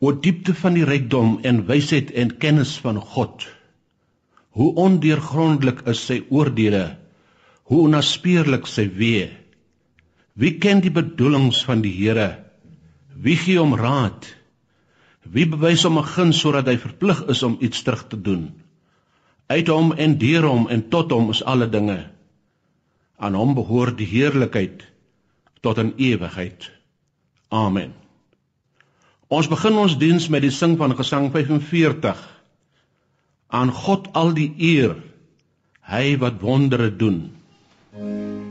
O 0.00 0.12
diepte 0.16 0.54
van 0.56 0.78
die 0.78 0.86
rykdom 0.88 1.38
en 1.44 1.66
wysheid 1.68 2.10
en 2.16 2.32
kennis 2.40 2.78
van 2.80 2.96
God. 2.96 3.44
Hoe 4.56 4.72
ondeurgrondelik 4.80 5.82
is 5.92 6.00
sy 6.08 6.22
oordeele, 6.32 6.96
hoe 7.68 7.82
onnaspeurlik 7.84 8.64
sy 8.66 8.86
weë. 8.96 9.28
Wie 10.40 10.56
ken 10.62 10.80
die 10.80 10.92
bedoelings 10.94 11.60
van 11.68 11.84
die 11.84 11.92
Here? 11.92 12.30
Wie 13.12 13.36
gee 13.36 13.58
hom 13.60 13.76
raad? 13.76 14.24
Wie 15.28 15.44
bewys 15.44 15.84
hom 15.84 15.98
'n 16.00 16.08
guns 16.16 16.40
sodat 16.40 16.66
hy 16.66 16.78
verplig 16.80 17.20
is 17.28 17.42
om 17.42 17.58
iets 17.60 17.82
terug 17.84 18.08
te 18.08 18.16
doen? 18.16 18.48
Uit 19.52 19.68
hom 19.68 19.92
en 19.92 20.18
deur 20.18 20.48
hom 20.48 20.68
en 20.68 20.88
tot 20.88 21.12
hom 21.12 21.30
is 21.30 21.44
alle 21.44 21.68
dinge. 21.68 22.08
Aan 23.18 23.34
hom 23.34 23.54
behoort 23.54 23.98
die 23.98 24.08
heerlikheid 24.08 24.86
tot 25.60 25.78
in 25.78 25.92
ewigheid. 25.96 26.70
Amen. 27.50 27.99
Ons 29.30 29.46
begin 29.46 29.78
ons 29.78 29.94
diens 29.98 30.26
met 30.28 30.42
die 30.42 30.50
sing 30.50 30.74
van 30.78 30.96
Gesang 30.98 31.28
45. 31.30 32.18
Aan 33.54 33.70
God 33.70 34.10
al 34.18 34.34
die 34.34 34.50
eer, 34.58 34.96
hy 35.86 36.16
wat 36.18 36.42
wondere 36.42 36.90
doen. 36.90 37.28
Hmm. 37.94 38.49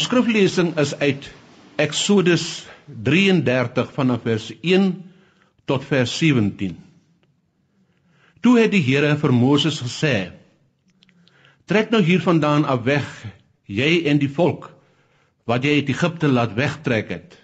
Ons 0.00 0.06
skriflesing 0.08 0.70
is 0.80 0.94
uit 0.96 1.26
Eksodus 1.76 2.44
33 3.04 3.90
vanaf 3.92 4.22
vers 4.24 4.46
1 4.64 4.86
tot 5.68 5.84
vers 5.84 6.14
17. 6.16 6.72
Toe 8.40 8.54
het 8.56 8.72
die 8.72 8.80
Here 8.80 9.10
vir 9.20 9.34
Moses 9.36 9.82
gesê: 9.84 10.32
Trek 11.68 11.92
nou 11.92 12.00
hiervandaan 12.00 12.64
af 12.64 12.80
weg, 12.88 13.12
jy 13.68 14.08
en 14.08 14.24
die 14.24 14.32
volk 14.40 14.70
wat 15.44 15.68
jy 15.68 15.76
uit 15.82 15.92
Egipte 15.92 16.32
laat 16.32 16.56
wegtrek 16.56 17.12
het. 17.12 17.36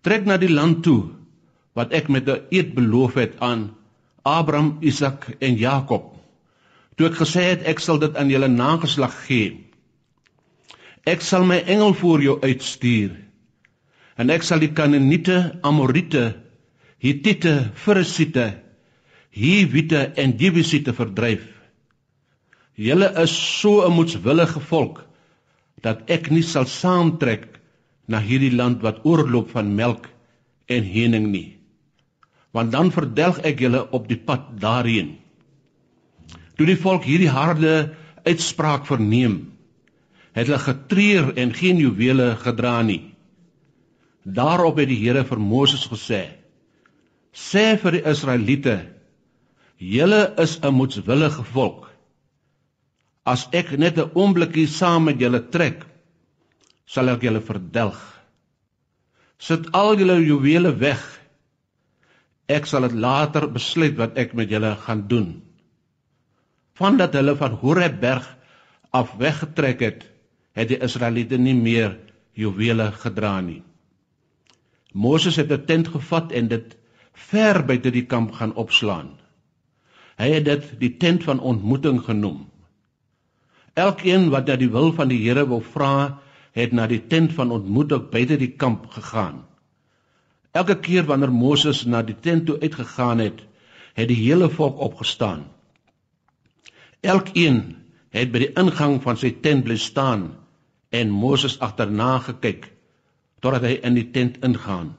Trek 0.00 0.24
na 0.24 0.40
die 0.40 0.48
land 0.48 0.80
toe 0.88 1.12
wat 1.76 1.92
ek 1.92 2.08
met 2.08 2.24
'n 2.24 2.40
eed 2.48 2.72
beloof 2.72 3.20
het 3.20 3.36
aan 3.36 3.74
Abraham, 4.24 4.78
Isak 4.80 5.36
en 5.44 5.60
Jakob. 5.60 6.16
Toe 6.96 7.12
ek 7.12 7.20
gesê 7.20 7.52
het 7.52 7.68
ek 7.68 7.84
sal 7.84 8.00
dit 8.00 8.16
aan 8.16 8.32
julle 8.32 8.48
nageslag 8.48 9.12
gee. 9.28 9.69
Ek 11.08 11.22
sal 11.24 11.46
my 11.48 11.62
engel 11.64 11.94
voor 11.96 12.22
jou 12.22 12.36
uitstuur. 12.42 13.14
En 14.20 14.30
ek 14.30 14.44
sal 14.44 14.60
die 14.60 14.72
Kanaaniete, 14.76 15.60
Amorite, 15.64 16.34
Hittite, 17.00 17.70
Ferisiete, 17.74 18.50
Hiwite 19.32 20.10
en 20.20 20.34
Jebusiete 20.36 20.92
verdryf. 20.92 21.46
Julle 22.76 23.08
is 23.22 23.32
so 23.32 23.86
'n 23.86 23.92
moedswillige 23.92 24.60
volk 24.60 25.06
dat 25.82 26.10
ek 26.10 26.30
nie 26.30 26.42
sal 26.42 26.66
saamtrek 26.66 27.60
na 28.08 28.20
hierdie 28.20 28.52
land 28.52 28.82
wat 28.82 29.04
oorloop 29.04 29.50
van 29.50 29.74
melk 29.74 30.08
en 30.68 30.84
honing 30.84 31.30
nie. 31.30 31.56
Want 32.52 32.72
dan 32.72 32.90
verdelg 32.90 33.38
ek 33.44 33.60
julle 33.60 33.90
op 33.90 34.08
die 34.08 34.18
pad 34.18 34.60
daarheen. 34.60 35.18
Toe 36.56 36.66
die 36.66 36.76
volk 36.76 37.04
hierdie 37.04 37.30
harde 37.30 37.94
uitspraak 38.24 38.86
verneem, 38.86 39.49
het 40.34 40.46
hulle 40.46 40.58
getreur 40.62 41.32
en 41.38 41.54
geen 41.54 41.80
juwele 41.82 42.36
gedra 42.36 42.80
nie. 42.82 43.02
Daarop 44.24 44.78
het 44.78 44.90
die 44.90 45.00
Here 45.00 45.24
vir 45.24 45.40
Moses 45.40 45.86
gesê: 45.88 46.22
Sê 47.32 47.76
vir 47.80 47.98
die 47.98 48.04
Israeliete: 48.06 48.76
Julle 49.78 50.34
is 50.38 50.58
'n 50.62 50.74
moedswillige 50.74 51.44
volk. 51.52 51.88
As 53.24 53.48
ek 53.52 53.78
net 53.78 53.98
'n 53.98 54.10
oombliekie 54.14 54.66
saam 54.66 55.04
met 55.04 55.18
julle 55.18 55.40
trek, 55.50 55.86
sal 56.86 57.08
ek 57.08 57.22
julle 57.22 57.40
verdelg. 57.40 58.00
Sit 59.38 59.72
al 59.72 59.96
julle 59.96 60.20
juwele 60.20 60.76
weg. 60.78 61.00
Ek 62.48 62.66
sal 62.66 62.82
dit 62.82 62.92
later 62.92 63.48
besluit 63.48 63.96
wat 63.96 64.18
ek 64.18 64.34
met 64.34 64.50
julle 64.50 64.76
gaan 64.76 65.08
doen. 65.08 65.42
Vandat 66.74 67.14
hulle 67.14 67.36
van 67.36 67.52
Horeb 67.52 68.00
berg 68.00 68.36
af 68.90 69.16
weggetrek 69.16 69.80
het, 69.80 70.09
het 70.52 70.68
die 70.68 70.80
Israeliete 70.82 71.38
nie 71.38 71.54
meer 71.54 71.98
juwele 72.34 72.90
gedra 72.92 73.40
nie. 73.40 73.62
Moses 74.92 75.36
het 75.36 75.50
'n 75.52 75.66
tent 75.66 75.88
gevat 75.88 76.32
en 76.32 76.48
dit 76.48 76.76
ver 77.12 77.64
buite 77.66 77.90
die 77.90 78.06
kamp 78.06 78.32
gaan 78.32 78.54
opslaan. 78.54 79.18
Hy 80.18 80.30
het 80.30 80.44
dit 80.44 80.80
die 80.80 80.96
tent 80.96 81.24
van 81.24 81.40
ontmoeting 81.40 82.02
genoem. 82.04 82.48
Elkeen 83.74 84.30
wat 84.30 84.46
na 84.46 84.56
die 84.56 84.70
wil 84.70 84.92
van 84.92 85.08
die 85.08 85.22
Here 85.22 85.46
wou 85.46 85.62
vra, 85.62 86.20
het 86.52 86.72
na 86.72 86.86
die 86.86 87.06
tent 87.06 87.32
van 87.32 87.50
ontmoeting 87.50 88.10
buite 88.10 88.36
die 88.36 88.56
kamp 88.56 88.86
gegaan. 88.86 89.44
Elke 90.52 90.74
keer 90.80 91.04
wanneer 91.04 91.32
Moses 91.32 91.84
na 91.84 92.02
die 92.02 92.16
tent 92.20 92.46
toe 92.46 92.60
uitgegaan 92.60 93.18
het, 93.18 93.42
het 93.94 94.08
die 94.08 94.16
hele 94.16 94.50
volk 94.50 94.78
opgestaan. 94.78 95.46
Elkeen 97.00 97.76
het 98.10 98.32
by 98.32 98.38
die 98.38 98.52
ingang 98.58 99.02
van 99.02 99.16
sy 99.16 99.30
tent 99.30 99.64
bly 99.64 99.76
staan 99.76 100.39
en 100.90 101.10
Moses 101.10 101.58
agterna 101.58 102.18
gekyk 102.26 102.70
totdat 103.40 103.64
hy 103.64 103.76
in 103.86 103.96
die 103.96 104.08
tent 104.12 104.40
ingaan. 104.44 104.94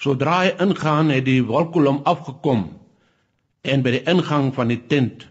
Sodra 0.00 0.40
hy 0.42 0.54
ingaan, 0.64 1.12
het 1.12 1.26
die 1.28 1.42
wolkkolom 1.46 2.00
afgekom 2.08 2.64
en 3.62 3.84
by 3.84 3.92
die 3.98 4.06
ingang 4.08 4.48
van 4.56 4.72
die 4.72 4.80
tent 4.88 5.26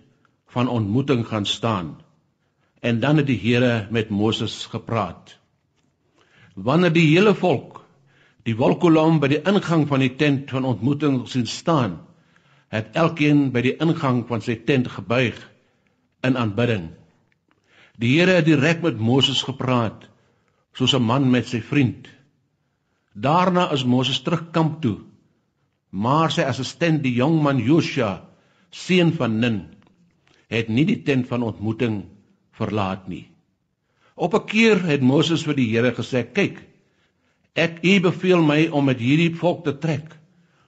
van 0.54 0.70
ontmoeting 0.70 1.26
gaan 1.28 1.46
staan. 1.46 1.98
En 2.80 3.02
dan 3.02 3.18
het 3.18 3.28
die 3.28 3.40
Here 3.42 3.88
met 3.92 4.10
Moses 4.10 4.66
gepraat. 4.72 5.36
Wanneer 6.56 6.94
die 6.94 7.10
hele 7.10 7.34
volk 7.36 7.80
die 8.48 8.56
wolkkolom 8.58 9.20
by 9.20 9.28
die 9.34 9.42
ingang 9.50 9.84
van 9.90 10.02
die 10.02 10.14
tent 10.18 10.50
van 10.54 10.66
ontmoeting 10.66 11.22
sien 11.28 11.46
staan, 11.46 12.00
het 12.74 12.96
elkeen 12.98 13.50
by 13.54 13.62
die 13.66 13.76
ingang 13.82 14.24
van 14.30 14.42
sy 14.42 14.56
tent 14.66 14.88
gebuig 14.94 15.38
in 16.26 16.38
aanbidding. 16.38 16.88
Die 18.00 18.16
Here 18.16 18.38
het 18.38 18.48
direk 18.48 18.80
met 18.86 19.00
Moses 19.00 19.42
gepraat 19.44 20.08
soos 20.78 20.94
'n 20.96 21.04
man 21.04 21.30
met 21.32 21.48
sy 21.48 21.60
vriend. 21.60 22.08
Daarna 23.14 23.72
is 23.76 23.84
Moses 23.84 24.22
terug 24.22 24.52
kamp 24.52 24.82
toe. 24.82 25.00
Maar 25.92 26.32
sy 26.32 26.42
assistent, 26.42 27.04
die 27.04 27.14
jong 27.14 27.42
man 27.44 27.58
Joshua, 27.58 28.24
seun 28.72 29.12
van 29.14 29.40
Nun, 29.40 29.60
het 30.48 30.70
nie 30.70 30.86
die 30.86 31.02
tent 31.04 31.28
van 31.28 31.44
ontmoeting 31.44 32.06
verlaat 32.52 33.08
nie. 33.08 33.28
Op 34.16 34.34
'n 34.34 34.46
keer 34.46 34.84
het 34.84 35.02
Moses 35.02 35.44
vir 35.44 35.56
die 35.56 35.70
Here 35.70 35.92
gesê: 35.92 36.24
"Kyk, 36.34 36.64
ek 37.56 37.84
u 37.84 38.00
beveel 38.00 38.42
my 38.42 38.68
om 38.68 38.86
met 38.86 39.00
hierdie 39.00 39.36
volk 39.36 39.64
te 39.64 39.78
trek 39.78 40.18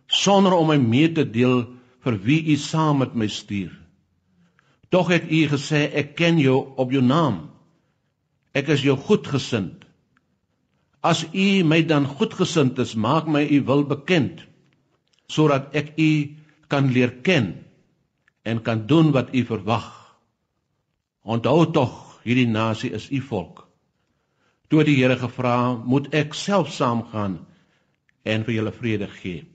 sonder 0.07 0.54
om 0.54 0.68
my 0.68 0.78
mee 0.78 1.12
te 1.12 1.24
deel 1.24 1.68
vir 2.04 2.18
wie 2.24 2.44
u 2.51 2.56
saam 2.56 2.98
met 2.98 3.16
my 3.16 3.28
stuur." 3.28 3.81
Tog 4.92 5.08
het 5.08 5.30
u 5.32 5.46
gesê 5.48 5.86
ek 5.88 6.16
ken 6.20 6.40
jou 6.40 6.58
op 6.76 6.92
jou 6.92 7.04
naam. 7.04 7.46
Ek 8.52 8.68
is 8.76 8.84
jou 8.84 8.98
goedgesind. 9.00 9.86
As 11.02 11.24
u 11.32 11.64
my 11.64 11.80
dan 11.88 12.06
goedgesind 12.06 12.80
is, 12.84 12.94
maak 12.96 13.28
my 13.28 13.46
u 13.48 13.64
wil 13.66 13.88
bekend 13.88 14.44
sodat 15.32 15.72
ek 15.72 15.94
u 15.96 16.12
kan 16.68 16.92
leer 16.92 17.14
ken 17.24 17.54
en 18.44 18.60
kan 18.62 18.84
doen 18.88 19.14
wat 19.16 19.32
u 19.32 19.46
verwag. 19.48 19.88
Onthou 21.24 21.72
tog, 21.72 22.20
hierdie 22.28 22.50
nasie 22.52 22.92
is 22.92 23.08
u 23.12 23.22
volk. 23.24 23.64
Toe 24.68 24.84
die 24.84 24.98
Here 25.00 25.16
gevra, 25.16 25.76
moet 25.76 26.10
ek 26.16 26.36
self 26.36 26.72
saamgaan 26.76 27.40
en 28.28 28.44
vir 28.44 28.58
julle 28.58 28.74
vrede 28.76 29.08
gee. 29.08 29.46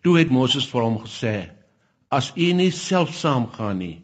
Toe 0.00 0.16
het 0.18 0.32
Moses 0.32 0.68
vir 0.72 0.86
hom 0.86 0.98
gesê, 1.04 1.50
as 2.08 2.32
u 2.36 2.48
nie 2.56 2.70
self 2.72 3.12
saamgaan 3.12 3.78
nie, 3.80 3.96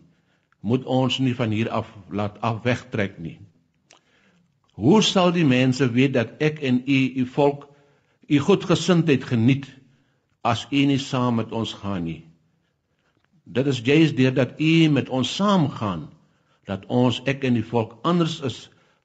moet 0.67 0.87
ons 0.91 1.19
nie 1.23 1.35
van 1.39 1.53
hier 1.55 1.71
af 1.71 1.91
laat 2.11 2.41
af 2.43 2.63
wegtrek 2.65 3.21
nie. 3.23 3.39
Hoe 4.75 4.99
sal 5.03 5.31
die 5.33 5.47
mense 5.47 5.87
weet 5.95 6.17
dat 6.17 6.43
ek 6.43 6.59
en 6.71 6.83
u 6.85 6.99
u 7.23 7.27
volk 7.37 7.69
u 8.27 8.39
goedgesindheid 8.49 9.25
geniet 9.25 9.69
as 10.43 10.67
u 10.71 10.83
nie 10.91 10.99
saam 10.99 11.39
met 11.39 11.53
ons 11.53 11.73
gaan 11.83 12.05
nie? 12.05 12.25
Dit 13.45 13.71
is 13.71 13.79
juist 13.79 14.17
deurdat 14.19 14.59
u 14.61 14.89
met 14.91 15.09
ons 15.09 15.37
saamgaan 15.39 16.09
dat 16.67 16.87
ons 16.91 17.23
ek 17.31 17.47
en 17.47 17.55
die 17.55 17.69
volk 17.71 17.95
anders 18.03 18.41
is 18.51 18.59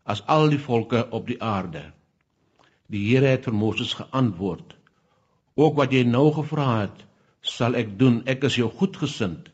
as 0.04 0.26
al 0.26 0.50
die 0.50 0.60
volke 0.60 1.06
op 1.14 1.30
die 1.30 1.38
aarde. 1.46 1.86
Die 2.90 3.06
Here 3.12 3.30
het 3.36 3.46
vir 3.46 3.54
Moses 3.54 3.94
geantwoord: 3.94 4.76
Ook 5.56 5.78
wat 5.78 5.94
jy 5.94 6.04
nou 6.10 6.32
gevra 6.34 6.70
het, 6.82 7.06
sal 7.42 7.78
ek 7.78 8.00
doen. 8.00 8.24
Ek 8.26 8.44
is 8.50 8.58
jou 8.58 8.70
goedgesind. 8.82 9.52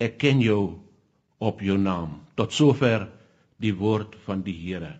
Ek 0.00 0.16
ken 0.18 0.40
jou 0.40 0.87
op 1.38 1.60
jou 1.60 1.78
naam. 1.78 2.20
Tot 2.34 2.52
sover 2.52 3.08
die 3.58 3.74
woord 3.74 4.16
van 4.26 4.42
die 4.46 4.56
Here. 4.58 4.96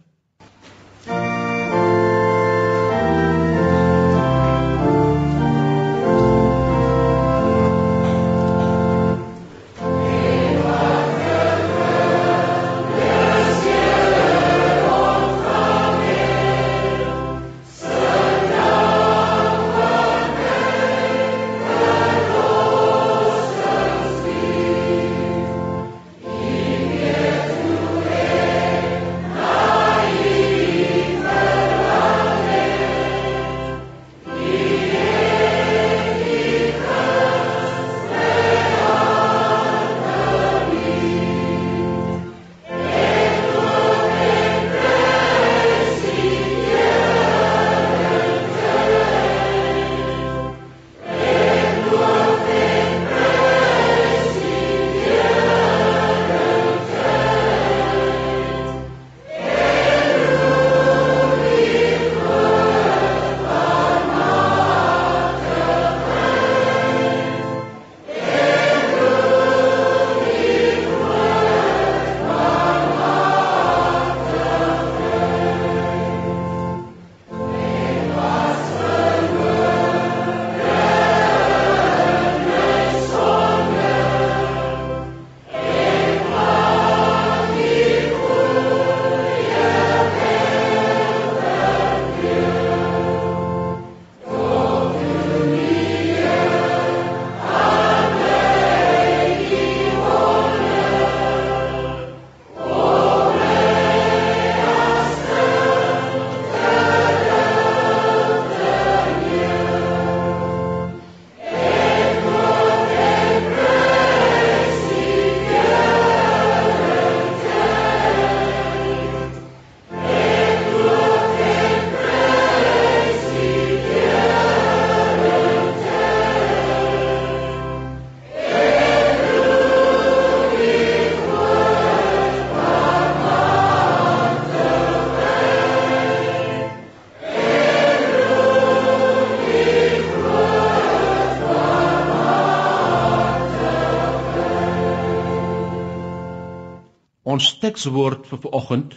Tekswoord 147.68 148.28
vir 148.30 148.40
vanoggend 148.46 148.94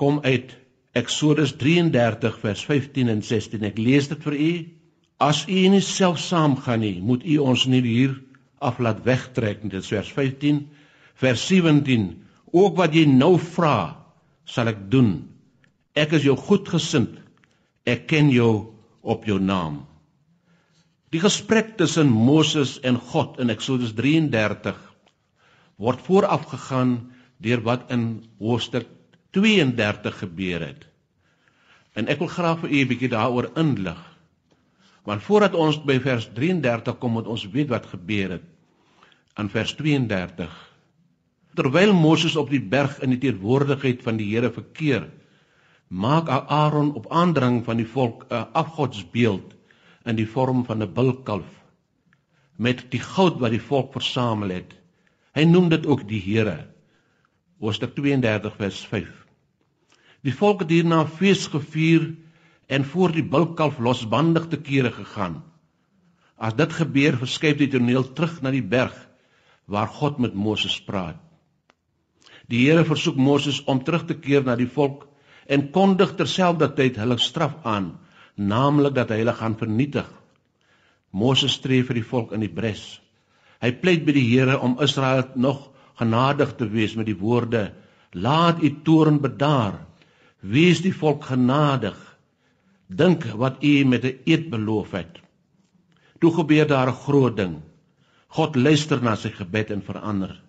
kom 0.00 0.22
uit 0.24 0.54
Eksodus 0.94 1.56
33 1.58 2.36
vers 2.40 2.62
15 2.64 3.10
en 3.10 3.22
16. 3.22 3.64
Ek 3.66 3.78
lees 3.82 4.08
dit 4.08 4.20
vir 4.24 4.36
u. 4.38 4.52
As 5.22 5.42
u 5.50 5.60
nie 5.70 5.82
self 5.82 6.20
saamgaan 6.22 6.84
nie, 6.84 6.96
moet 7.02 7.24
u 7.26 7.40
ons 7.42 7.66
nie 7.70 7.82
hier 7.82 8.14
af 8.62 8.78
laat 8.78 9.02
wegtrek 9.06 9.62
nie. 9.62 9.72
Dit 9.74 9.82
is 9.82 9.90
vers 9.90 10.10
15. 10.14 10.62
Vers 11.18 11.46
17. 11.50 12.06
Ook 12.54 12.78
wat 12.78 12.94
jy 12.94 13.04
nou 13.10 13.34
vra, 13.42 13.96
sal 14.46 14.70
ek 14.70 14.86
doen. 14.90 15.16
Ek 15.98 16.14
is 16.14 16.26
jou 16.26 16.36
goedgesind. 16.38 17.18
Ek 17.86 18.06
ken 18.10 18.30
jou 18.30 18.52
op 19.02 19.26
jou 19.26 19.40
naam. 19.42 19.82
Die 21.14 21.22
gesprek 21.22 21.74
tussen 21.78 22.10
Moses 22.10 22.78
en 22.82 22.96
God 22.98 23.38
in 23.42 23.50
Eksodus 23.54 23.94
33 23.98 24.78
word 25.82 26.02
voorafgegaan 26.06 26.94
deur 27.36 27.62
wat 27.62 27.90
in 27.90 28.24
hoofstuk 28.38 28.86
32 29.30 30.18
gebeur 30.18 30.60
het. 30.60 30.84
En 31.94 32.08
ek 32.08 32.18
wil 32.18 32.28
graag 32.28 32.60
vir 32.60 32.70
u 32.70 32.80
'n 32.82 32.88
bietjie 32.88 33.08
daaroor 33.08 33.50
inlig. 33.56 34.00
Want 35.04 35.22
voordat 35.22 35.54
ons 35.54 35.84
by 35.84 36.00
vers 36.00 36.28
33 36.34 36.98
kom, 36.98 37.12
moet 37.12 37.26
ons 37.26 37.50
weet 37.50 37.68
wat 37.68 37.86
gebeur 37.86 38.30
het. 38.30 38.46
In 39.36 39.50
vers 39.50 39.74
32 39.74 40.74
Terwyl 41.54 41.92
Moses 41.94 42.34
op 42.36 42.48
die 42.50 42.62
berg 42.62 42.96
in 42.98 43.12
die 43.14 43.20
teenwoordigheid 43.22 44.00
van 44.02 44.16
die 44.18 44.26
Here 44.32 44.50
verkeer, 44.50 45.04
maak 45.86 46.26
Aaron 46.28 46.90
op 46.98 47.06
aandring 47.14 47.60
van 47.64 47.78
die 47.78 47.86
volk 47.86 48.26
'n 48.30 48.48
afgodsbeeld 48.52 49.54
in 50.04 50.16
die 50.16 50.26
vorm 50.26 50.64
van 50.64 50.82
'n 50.82 50.92
bulkalf 50.94 51.46
met 52.56 52.90
die 52.90 53.00
goud 53.00 53.38
wat 53.38 53.50
die 53.50 53.60
volk 53.60 53.92
versamel 53.92 54.48
het. 54.48 54.74
Hy 55.34 55.44
noem 55.44 55.68
dit 55.68 55.86
ook 55.86 56.08
die 56.08 56.20
Here. 56.20 56.73
Hoofstuk 57.64 57.94
32 57.96 58.56
vers 58.60 58.78
5. 58.90 59.08
Die 60.28 60.34
volk 60.36 60.66
het 60.66 60.72
hierna 60.74 60.98
fees 61.08 61.46
gevier 61.48 62.10
en 62.68 62.84
voor 62.84 63.14
die 63.14 63.24
bulkalf 63.24 63.78
losbandig 63.80 64.50
te 64.52 64.58
kere 64.60 64.90
gegaan. 64.92 65.38
As 66.36 66.52
dit 66.58 66.76
gebeur, 66.76 67.16
verskuif 67.22 67.56
die 67.62 67.70
toneel 67.72 68.04
terug 68.12 68.36
na 68.44 68.52
die 68.52 68.60
berg 68.60 68.92
waar 69.64 69.88
God 69.88 70.20
met 70.20 70.36
Moses 70.36 70.76
praat. 70.84 71.16
Die 72.52 72.66
Here 72.66 72.84
versoek 72.84 73.16
Moses 73.16 73.62
om 73.64 73.80
terug 73.80 74.04
te 74.12 74.18
keer 74.20 74.44
na 74.44 74.58
die 74.60 74.68
volk 74.68 75.08
en 75.48 75.70
kondig 75.72 76.18
terselfdertyd 76.20 77.00
hulle 77.00 77.16
straf 77.16 77.56
aan, 77.64 77.94
naamlik 78.36 78.92
dat 79.00 79.08
hy 79.08 79.22
hulle 79.22 79.38
gaan 79.40 79.56
vernietig. 79.56 80.10
Moses 81.16 81.56
tree 81.64 81.80
vir 81.80 82.02
die 82.02 82.08
volk 82.12 82.36
in 82.36 82.44
die 82.44 82.52
bres. 82.52 82.98
Hy 83.64 83.72
pleit 83.80 84.04
by 84.04 84.12
die 84.20 84.28
Here 84.34 84.60
om 84.60 84.76
Israel 84.84 85.30
nog 85.32 85.70
genadig 85.98 86.54
te 86.58 86.68
wees 86.68 86.94
met 86.94 87.06
die 87.06 87.18
woorde: 87.18 87.72
"Laat 88.12 88.62
u 88.62 88.70
toorn 88.82 89.20
bedaar. 89.20 89.86
Wees 90.40 90.82
die 90.82 90.94
volk 90.94 91.24
genadig. 91.24 91.96
Dink 92.86 93.24
wat 93.24 93.62
u 93.62 93.84
met 93.84 94.04
'n 94.04 94.18
eed 94.24 94.50
beloof 94.50 94.90
het." 94.90 95.20
Toe 96.20 96.32
gebeur 96.34 96.66
daar 96.66 96.88
'n 96.88 97.02
groot 97.06 97.36
ding. 97.36 97.62
God 98.28 98.56
luister 98.56 99.02
na 99.02 99.14
sy 99.16 99.30
gebed 99.30 99.70
en 99.70 99.82
verander. 99.82 100.42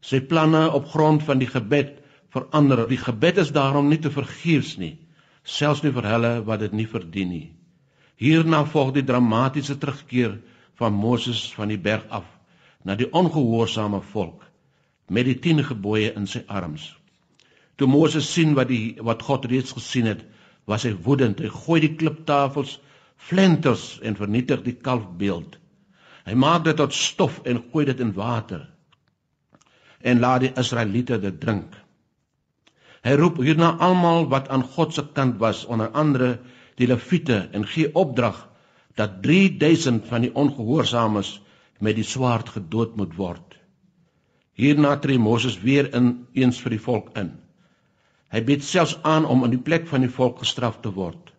Sy 0.00 0.20
planne 0.20 0.70
op 0.70 0.86
grond 0.86 1.22
van 1.22 1.38
die 1.38 1.46
gebed 1.46 2.02
verander. 2.28 2.88
Die 2.88 2.96
gebed 2.96 3.36
is 3.36 3.52
daarom 3.52 3.88
nie 3.88 3.98
te 3.98 4.10
vergeefs 4.10 4.76
nie, 4.76 4.98
selfs 5.42 5.82
nie 5.82 5.92
vir 5.92 6.02
hulle 6.02 6.44
wat 6.44 6.60
dit 6.60 6.72
nie 6.72 6.86
verdien 6.86 7.28
nie. 7.28 7.54
Hierna 8.16 8.64
volg 8.64 8.92
die 8.92 9.04
dramatiese 9.04 9.78
terugkeer 9.78 10.38
van 10.74 10.92
Moses 10.92 11.54
van 11.54 11.68
die 11.68 11.78
berg 11.78 12.06
af 12.08 12.24
na 12.84 12.94
die 12.94 13.10
ongehoorsame 13.12 14.00
volk 14.12 14.51
met 15.08 15.26
die 15.26 15.38
10 15.38 15.64
gebooie 15.70 16.12
in 16.16 16.26
sy 16.26 16.44
arms. 16.46 16.90
Toe 17.76 17.88
Moses 17.88 18.28
sien 18.32 18.54
wat 18.54 18.68
die 18.68 18.98
wat 19.00 19.22
God 19.26 19.48
reeds 19.50 19.72
gesien 19.74 20.06
het, 20.06 20.22
was 20.66 20.84
hy 20.86 20.92
woedend. 20.94 21.40
Hy 21.42 21.50
gooi 21.50 21.80
die 21.82 21.94
kliptafels, 21.98 22.78
flenters 23.16 23.98
en 24.02 24.18
vernietig 24.18 24.62
die 24.66 24.76
kalfbeeld. 24.78 25.58
Hy 26.26 26.34
maak 26.38 26.66
dit 26.68 26.78
tot 26.78 26.94
stof 26.94 27.40
en 27.48 27.64
gooi 27.72 27.86
dit 27.88 28.00
in 28.00 28.14
water 28.14 28.68
en 30.02 30.18
laat 30.18 30.42
die 30.42 30.52
Israeliete 30.58 31.18
dit 31.22 31.36
drink. 31.40 31.74
Hy 33.06 33.14
roep 33.18 33.40
hierna 33.42 33.72
almal 33.82 34.28
wat 34.30 34.48
aan 34.50 34.64
God 34.74 34.94
se 34.94 35.04
kant 35.14 35.38
was, 35.42 35.64
onder 35.66 35.90
andere 35.94 36.36
die 36.78 36.88
leviete 36.90 37.38
en 37.54 37.66
gee 37.66 37.90
opdrag 37.94 38.38
dat 38.98 39.20
3000 39.22 40.06
van 40.10 40.26
die 40.26 40.32
ongehoorsaames 40.34 41.36
met 41.82 41.98
die 41.98 42.06
swaard 42.06 42.50
gedood 42.54 42.96
moet 42.96 43.14
word. 43.18 43.58
Hierna 44.58 44.96
tree 45.00 45.18
Moses 45.18 45.58
weer 45.60 45.88
in 45.94 46.26
eens 46.34 46.60
vir 46.60 46.76
die 46.76 46.82
volk 46.82 47.12
in. 47.18 47.32
Hy 48.32 48.40
bied 48.48 48.64
selfs 48.64 48.96
aan 49.08 49.24
om 49.28 49.44
in 49.46 49.54
die 49.54 49.62
plek 49.62 49.86
van 49.88 50.04
die 50.04 50.12
volk 50.12 50.42
gestraf 50.42 50.80
te 50.84 50.92
word. 50.92 51.32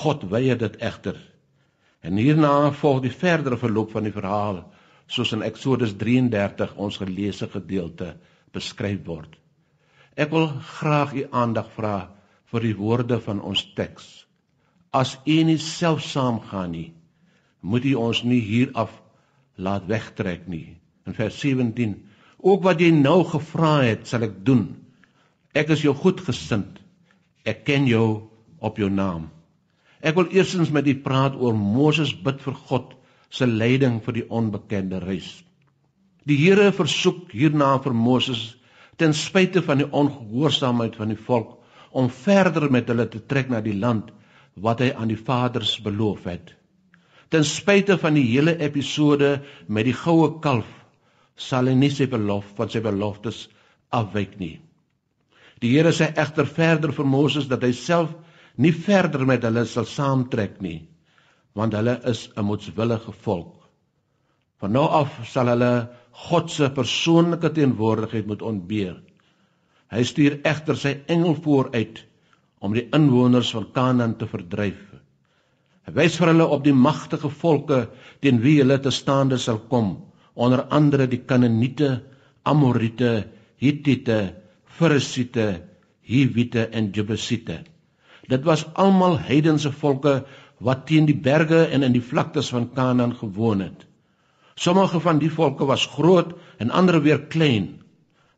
God 0.00 0.26
weier 0.32 0.58
dit 0.60 0.76
egter. 0.84 1.16
En 2.04 2.20
hierna 2.20 2.70
volg 2.80 3.02
die 3.04 3.12
verdere 3.12 3.58
verloop 3.60 3.94
van 3.96 4.08
die 4.08 4.14
verhaal 4.14 4.62
soos 5.08 5.32
in 5.36 5.44
Eksodus 5.46 5.94
33 6.00 6.76
ons 6.82 6.98
geleesde 7.00 7.48
gedeelte 7.52 8.14
beskryf 8.52 9.04
word. 9.06 9.32
Ek 10.16 10.32
wil 10.32 10.48
graag 10.78 11.14
u 11.14 11.26
aandag 11.30 11.72
vra 11.76 11.96
vir 12.52 12.68
die 12.68 12.76
woorde 12.78 13.20
van 13.22 13.42
ons 13.44 13.62
teks 13.76 14.26
as 14.96 15.16
u 15.28 15.36
nie 15.44 15.58
self 15.60 16.02
saamgaan 16.02 16.72
nie, 16.72 16.90
moet 17.60 17.84
u 17.84 17.94
ons 18.00 18.22
nie 18.24 18.40
hier 18.40 18.72
af 18.72 18.92
laat 19.56 19.86
wegtrek 19.90 20.46
nie. 20.48 20.76
In 21.06 21.16
vers 21.16 21.36
17: 21.42 21.96
Ook 22.46 22.62
wat 22.62 22.82
jy 22.82 22.92
nou 22.94 23.24
gevra 23.26 23.80
het, 23.82 24.04
sal 24.06 24.26
ek 24.28 24.36
doen. 24.46 24.68
Ek 25.56 25.72
is 25.74 25.82
jou 25.82 25.94
goedgesind. 25.98 26.78
Ek 27.46 27.64
ken 27.66 27.88
jou 27.90 28.28
op 28.62 28.78
jou 28.78 28.90
naam. 28.92 29.30
Ek 29.98 30.14
wil 30.18 30.30
eersins 30.34 30.70
met 30.70 30.86
u 30.86 30.94
praat 31.02 31.34
oor 31.40 31.56
Moses 31.58 32.12
bid 32.14 32.38
vir 32.44 32.54
God 32.68 32.92
se 33.32 33.48
leiding 33.48 33.98
vir 34.04 34.20
die 34.20 34.26
onbekende 34.30 35.00
reis. 35.02 35.30
Die 36.26 36.36
Here 36.38 36.70
versoek 36.74 37.32
hierna 37.34 37.76
vir 37.82 37.94
Moses 37.94 38.54
ten 39.00 39.14
spyte 39.14 39.62
van 39.62 39.82
die 39.82 39.88
ongehoorsaamheid 39.90 40.96
van 40.98 41.12
die 41.12 41.20
volk 41.28 41.56
om 41.96 42.08
verder 42.12 42.68
met 42.72 42.88
hulle 42.92 43.06
te 43.10 43.20
trek 43.30 43.50
na 43.52 43.60
die 43.64 43.76
land 43.76 44.12
wat 44.56 44.80
hy 44.84 44.92
aan 44.94 45.10
die 45.12 45.20
vaders 45.20 45.76
beloof 45.84 46.24
het. 46.28 46.54
Ten 47.32 47.44
spyte 47.44 47.96
van 48.00 48.16
die 48.16 48.24
hele 48.28 48.56
episode 48.62 49.40
met 49.66 49.88
die 49.88 49.96
goue 49.96 50.36
kalf, 50.40 50.68
sal 51.36 51.68
hy 51.68 51.74
nie 51.76 51.90
sy 51.92 52.06
beloof 52.10 52.54
van 52.56 52.70
sy 52.72 52.80
beloftes 52.84 53.46
afwyk 53.94 54.38
nie. 54.40 54.56
Die 55.60 55.72
Here 55.72 55.92
sê 55.92 56.10
egter 56.12 56.48
verder 56.48 56.92
vir 56.92 57.08
Moses 57.08 57.48
dat 57.48 57.64
hy 57.64 57.72
self 57.76 58.12
nie 58.56 58.72
verder 58.72 59.24
met 59.28 59.44
hulle 59.44 59.64
sal 59.68 59.86
saamtrek 59.88 60.60
nie, 60.64 60.88
want 61.56 61.76
hulle 61.76 62.00
is 62.04 62.28
'n 62.36 62.44
moetswillige 62.44 63.12
volk. 63.24 63.54
Van 64.60 64.72
nou 64.72 64.84
af 64.88 65.20
sal 65.28 65.48
hulle 65.52 65.88
God 66.28 66.50
se 66.50 66.70
persoonlike 66.70 67.52
teenwoordigheid 67.52 68.26
moet 68.26 68.42
ontbeer. 68.42 68.96
Hy 69.92 70.02
stuur 70.02 70.40
egter 70.44 70.76
sy 70.76 70.92
engel 71.12 71.34
vooruit 71.34 72.04
om 72.60 72.72
die 72.72 72.88
inwoners 72.96 73.52
van 73.52 73.68
Kanaan 73.72 74.16
te 74.18 74.26
verdryf. 74.26 74.80
Hy 75.86 75.92
wys 75.92 76.16
vir 76.18 76.32
hulle 76.32 76.46
op 76.46 76.64
die 76.64 76.74
magtige 76.74 77.30
volke 77.30 77.88
teen 78.20 78.40
wie 78.42 78.58
hulle 78.58 78.78
te 78.82 78.90
staande 78.90 79.38
sal 79.38 79.60
kom, 79.70 79.92
onder 80.36 80.66
andere 80.68 81.06
die 81.08 81.22
Kanaaniete, 81.24 82.02
Amorite, 82.44 83.26
Hittite, 83.56 84.18
Ferisiete, 84.78 85.62
Hiwite 86.06 86.68
en 86.68 86.90
Jebusiete. 86.92 87.62
Dit 88.28 88.44
was 88.44 88.66
almal 88.74 89.18
heidense 89.18 89.72
volke 89.72 90.20
wat 90.58 90.86
teen 90.86 91.08
die 91.08 91.16
berge 91.16 91.64
en 91.72 91.82
in 91.86 91.94
die 91.96 92.04
vlaktes 92.04 92.50
van 92.52 92.68
Kanaan 92.74 93.16
gewoon 93.16 93.64
het. 93.64 93.86
Sommige 94.54 95.00
van 95.00 95.18
die 95.20 95.30
volke 95.32 95.66
was 95.68 95.86
groot 95.96 96.32
en 96.58 96.70
ander 96.70 97.00
weer 97.02 97.26
klein. 97.32 97.80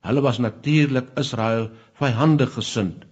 Hulle 0.06 0.22
was 0.22 0.38
natuurlik 0.38 1.12
Israel 1.18 1.70
vyandig 1.98 2.54
gesind 2.54 3.04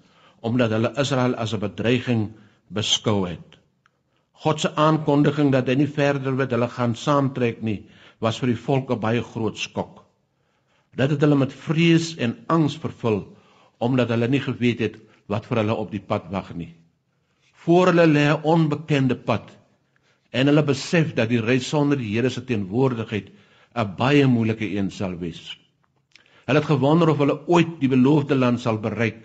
omdat 0.47 0.71
hulle 0.71 0.93
Israel 1.01 1.35
as 1.35 1.55
'n 1.55 1.59
bedreiging 1.59 2.31
beskou 2.69 3.27
het. 3.29 3.59
God 4.33 4.61
se 4.61 4.71
aankondiging 4.75 5.53
dat 5.53 5.67
hy 5.67 5.75
nie 5.75 5.89
verder 5.89 6.35
met 6.35 6.51
hulle 6.51 6.69
gaan 6.69 6.95
saamtrek 6.95 7.63
nie, 7.63 7.87
was 8.21 8.39
vir 8.41 8.53
die 8.53 8.63
volk 8.67 8.91
'n 8.91 9.01
baie 9.01 9.23
groot 9.23 9.59
skok. 9.59 10.05
Dit 10.97 11.11
het 11.11 11.21
hulle 11.21 11.37
met 11.37 11.53
vrees 11.53 12.17
en 12.17 12.37
angs 12.49 12.77
vervul 12.77 13.37
omdat 13.79 14.09
hulle 14.09 14.29
nie 14.29 14.41
geweet 14.41 14.81
het 14.81 14.97
wat 15.29 15.47
vir 15.47 15.59
hulle 15.63 15.75
op 15.75 15.91
die 15.91 16.01
pad 16.01 16.31
wag 16.33 16.55
nie. 16.55 16.75
Voor 17.65 17.93
hulle 17.93 18.07
lê 18.07 18.25
'n 18.33 18.43
onbekende 18.43 19.17
pad 19.17 19.51
en 20.33 20.47
hulle 20.47 20.63
besef 20.63 21.15
dat 21.15 21.29
die 21.29 21.41
reis 21.41 21.69
sonder 21.69 21.99
die 21.99 22.15
Here 22.15 22.31
se 22.31 22.45
teenwoordigheid 22.45 23.31
'n 23.75 23.97
baie 23.97 24.27
moeilike 24.27 24.69
een 24.77 24.91
sal 24.91 25.19
wees. 25.19 25.57
Hulle 26.47 26.61
het 26.61 26.69
gewonder 26.69 27.09
of 27.09 27.19
hulle 27.19 27.41
ooit 27.47 27.81
die 27.81 27.89
beloofde 27.89 28.35
land 28.35 28.61
sal 28.61 28.79
bereik. 28.79 29.23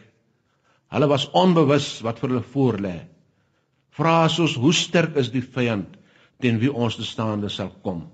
Hulle 0.90 1.08
was 1.08 1.30
onbewus 1.32 2.02
wat 2.02 2.20
vir 2.20 2.30
hulle 2.30 2.44
voorlê. 2.54 2.98
Vra 3.92 4.28
soos 4.28 4.56
hoe 4.56 4.74
sterk 4.74 5.16
is 5.16 5.32
die 5.32 5.44
vyand 5.44 5.98
teen 6.40 6.60
wie 6.60 6.74
ons 6.74 6.96
te 6.96 7.04
staande 7.04 7.50
sal 7.50 7.70
kom? 7.84 8.10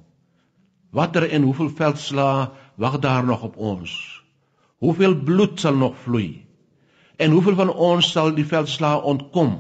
Watter 0.90 1.30
en 1.30 1.44
hoeveel 1.44 1.70
veldslae 1.70 2.50
wag 2.76 3.00
daar 3.00 3.26
nog 3.26 3.44
op 3.44 3.58
ons? 3.58 3.92
Hoeveel 4.78 5.16
bloed 5.16 5.60
sal 5.60 5.76
nog 5.76 5.98
vloei? 6.04 6.46
En 7.18 7.32
hoeveel 7.32 7.56
van 7.56 7.74
ons 7.74 8.12
sal 8.12 8.34
die 8.36 8.46
veldslae 8.46 9.02
ontkom? 9.02 9.58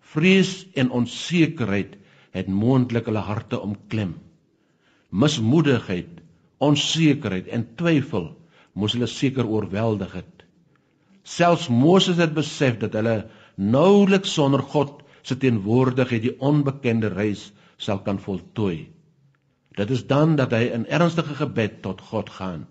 Vrees 0.00 0.66
en 0.74 0.90
onsekerheid 0.90 1.96
het 2.32 2.48
moontlik 2.48 3.08
hulle 3.10 3.24
harte 3.26 3.60
omklem. 3.60 4.14
Mismoedigheid, 5.10 6.22
onsekerheid 6.58 7.48
en 7.48 7.66
twyfel 7.76 8.30
moes 8.72 8.94
hulle 8.96 9.10
seker 9.10 9.48
oorweldig 9.48 10.14
het. 10.16 10.46
Selfs 11.22 11.68
Moses 11.68 12.16
het 12.22 12.32
besef 12.34 12.78
dat 12.80 12.96
hulle 12.98 13.26
nouliks 13.56 14.32
sonder 14.38 14.62
God 14.62 15.02
se 15.22 15.36
teenwoordigheid 15.36 16.24
die 16.24 16.38
onbekende 16.40 17.12
reis 17.12 17.50
sal 17.76 18.00
kan 18.06 18.18
voltooi. 18.22 18.91
Dit 19.76 19.90
is 19.90 20.06
dan 20.06 20.36
dat 20.36 20.52
hy 20.52 20.68
in 20.74 20.86
ernstige 20.86 21.34
gebed 21.34 21.82
tot 21.82 22.00
God 22.00 22.30
gaan. 22.30 22.66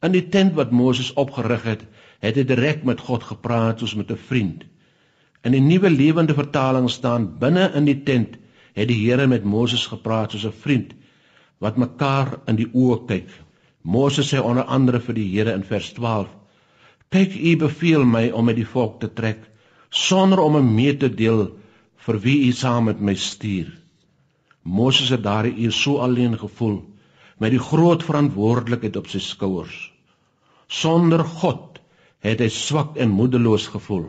In 0.00 0.12
die 0.14 0.28
tent 0.28 0.54
wat 0.54 0.70
Moses 0.70 1.12
opgerig 1.12 1.64
het, 1.68 1.82
het 2.24 2.36
hy 2.38 2.44
direk 2.48 2.84
met 2.86 3.00
God 3.00 3.26
gepraat 3.28 3.82
soos 3.82 3.94
met 3.98 4.10
'n 4.10 4.24
vriend. 4.28 4.64
In 5.42 5.52
die 5.52 5.60
nuwe 5.60 5.90
lewende 5.90 6.34
vertaling 6.34 6.90
staan 6.90 7.38
binne 7.38 7.70
in 7.74 7.84
die 7.84 8.02
tent 8.02 8.38
het 8.74 8.88
die 8.88 8.98
Here 9.04 9.26
met 9.26 9.44
Moses 9.44 9.86
gepraat 9.86 10.30
soos 10.32 10.46
'n 10.46 10.60
vriend 10.62 10.94
wat 11.58 11.76
mekaar 11.76 12.38
in 12.46 12.56
die 12.56 12.70
oë 12.72 13.06
kyk. 13.06 13.28
Moses 13.82 14.32
sê 14.32 14.38
onder 14.38 14.64
andere 14.64 15.00
vir 15.00 15.14
die 15.14 15.28
Here 15.34 15.52
in 15.52 15.64
vers 15.64 15.92
12: 15.92 16.28
"Kyk, 17.10 17.34
U 17.34 17.56
beveel 17.56 18.04
my 18.04 18.30
om 18.30 18.44
met 18.44 18.56
die 18.56 18.66
volk 18.66 19.00
te 19.00 19.12
trek 19.12 19.50
sonder 19.90 20.40
om 20.40 20.56
'n 20.56 20.74
mee 20.74 20.96
te 20.96 21.14
deel 21.14 21.58
vir 21.96 22.18
wie 22.20 22.46
U 22.48 22.52
saam 22.52 22.84
met 22.84 23.00
my 23.00 23.14
stuur." 23.14 23.87
Moses 24.68 25.08
het 25.14 25.22
daardie 25.24 25.56
uur 25.64 25.72
so 25.72 25.98
alleen 26.04 26.36
gevoel 26.38 26.82
met 27.40 27.54
die 27.54 27.62
groot 27.62 28.02
verantwoordelikheid 28.04 28.96
op 29.00 29.06
sy 29.08 29.20
skouers. 29.22 29.76
Sonder 30.68 31.22
God 31.24 31.78
het 32.26 32.42
hy 32.42 32.48
swak 32.52 32.98
en 33.00 33.14
moedeloos 33.14 33.68
gevoel. 33.72 34.08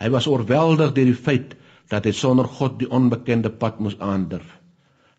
Hy 0.00 0.08
was 0.14 0.28
oorweldig 0.30 0.94
deur 0.96 1.10
die 1.10 1.18
feit 1.18 1.56
dat 1.92 2.06
hy 2.06 2.14
sonder 2.16 2.48
God 2.48 2.78
die 2.80 2.88
onbekende 2.88 3.50
pad 3.50 3.82
moes 3.82 3.98
aandurf. 3.98 4.46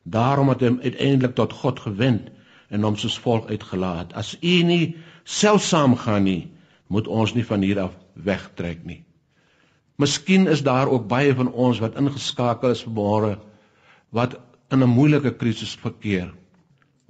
Daarom 0.04 0.50
het 0.50 0.64
hy 0.66 0.72
uiteindelik 0.82 1.36
tot 1.38 1.54
God 1.62 1.84
gewend 1.84 2.32
en 2.72 2.88
hom 2.88 2.98
soos 2.98 3.20
volk 3.22 3.52
uitgelaat. 3.52 4.16
As 4.18 4.34
u 4.42 4.56
nie 4.66 4.96
self 5.24 5.62
saamgaan 5.68 6.26
nie, 6.26 6.50
moet 6.88 7.08
ons 7.08 7.36
nie 7.36 7.46
van 7.46 7.62
hier 7.62 7.84
af 7.86 7.94
wegtrek 8.16 8.82
nie. 8.88 9.04
Miskien 10.02 10.48
is 10.50 10.64
daar 10.66 10.90
ook 10.90 11.06
baie 11.12 11.36
van 11.36 11.52
ons 11.52 11.80
wat 11.84 12.00
ingeskakel 12.00 12.74
is 12.74 12.82
vanmôre 12.88 13.36
wat 14.12 14.40
in 14.72 14.84
'n 14.84 14.90
moeilike 14.90 15.32
krisis 15.38 15.76
verkeer. 15.76 16.34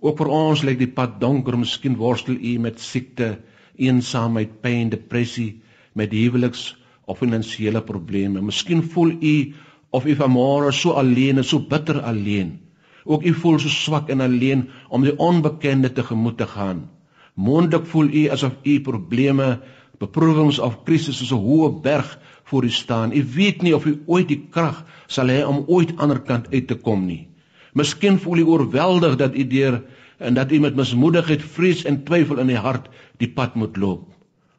Ook 0.01 0.17
vir 0.17 0.27
ons 0.27 0.63
lyk 0.63 0.79
die 0.79 0.93
pad 0.99 1.19
donker, 1.19 1.57
miskien 1.57 1.95
worstel 1.95 2.35
u 2.35 2.57
met 2.59 2.79
siekte, 2.79 3.37
eensaamheid, 3.77 4.61
pyn, 4.61 4.89
depressie, 4.89 5.61
met 5.93 6.11
huweliks 6.11 6.75
of 7.05 7.17
finansiële 7.17 7.81
probleme. 7.81 8.41
Miskien 8.41 8.83
voel 8.83 9.11
u 9.11 9.53
of 9.89 10.05
u 10.05 10.15
vanmôre 10.15 10.71
so 10.71 10.91
alleen 10.91 11.37
en 11.37 11.43
so 11.43 11.59
bitter 11.59 12.01
alleen. 12.01 12.59
Ook 13.03 13.23
u 13.23 13.33
voel 13.33 13.59
so 13.59 13.69
swak 13.69 14.09
en 14.09 14.21
alleen 14.21 14.69
om 14.89 15.01
die 15.03 15.17
onbekende 15.17 15.91
te 15.91 16.03
gemoed 16.03 16.37
te 16.37 16.47
gaan. 16.47 16.89
Mondelik 17.33 17.85
voel 17.85 18.09
u 18.09 18.27
asof 18.29 18.53
u 18.63 18.81
probleme, 18.81 19.59
beproewings 20.01 20.59
of 20.59 20.83
krisisse 20.87 21.25
so 21.25 21.37
'n 21.37 21.45
hoë 21.45 21.81
berg 21.81 22.19
voor 22.43 22.63
u 22.63 22.69
staan. 22.69 23.13
U 23.13 23.25
weet 23.35 23.61
nie 23.61 23.75
of 23.75 23.85
u 23.85 24.01
ooit 24.05 24.27
die 24.27 24.47
krag 24.49 24.85
sal 25.07 25.29
hê 25.29 25.43
om 25.45 25.63
ooit 25.67 25.97
ander 25.97 26.19
kant 26.19 26.49
uit 26.51 26.67
te 26.67 26.75
kom 26.75 27.05
nie. 27.05 27.27
Miskien 27.73 28.19
voel 28.19 28.37
u 28.37 28.43
oorweldig 28.43 29.15
dat 29.15 29.35
u 29.35 29.47
deur 29.47 29.83
en 30.17 30.33
dat 30.33 30.51
u 30.51 30.59
met 30.59 30.75
mismoedigheid, 30.75 31.43
vrees 31.43 31.83
en 31.85 32.03
twyfel 32.03 32.39
in 32.39 32.47
die 32.47 32.57
hart 32.57 32.89
die 33.17 33.29
pad 33.29 33.55
moet 33.55 33.77
loop. 33.77 34.07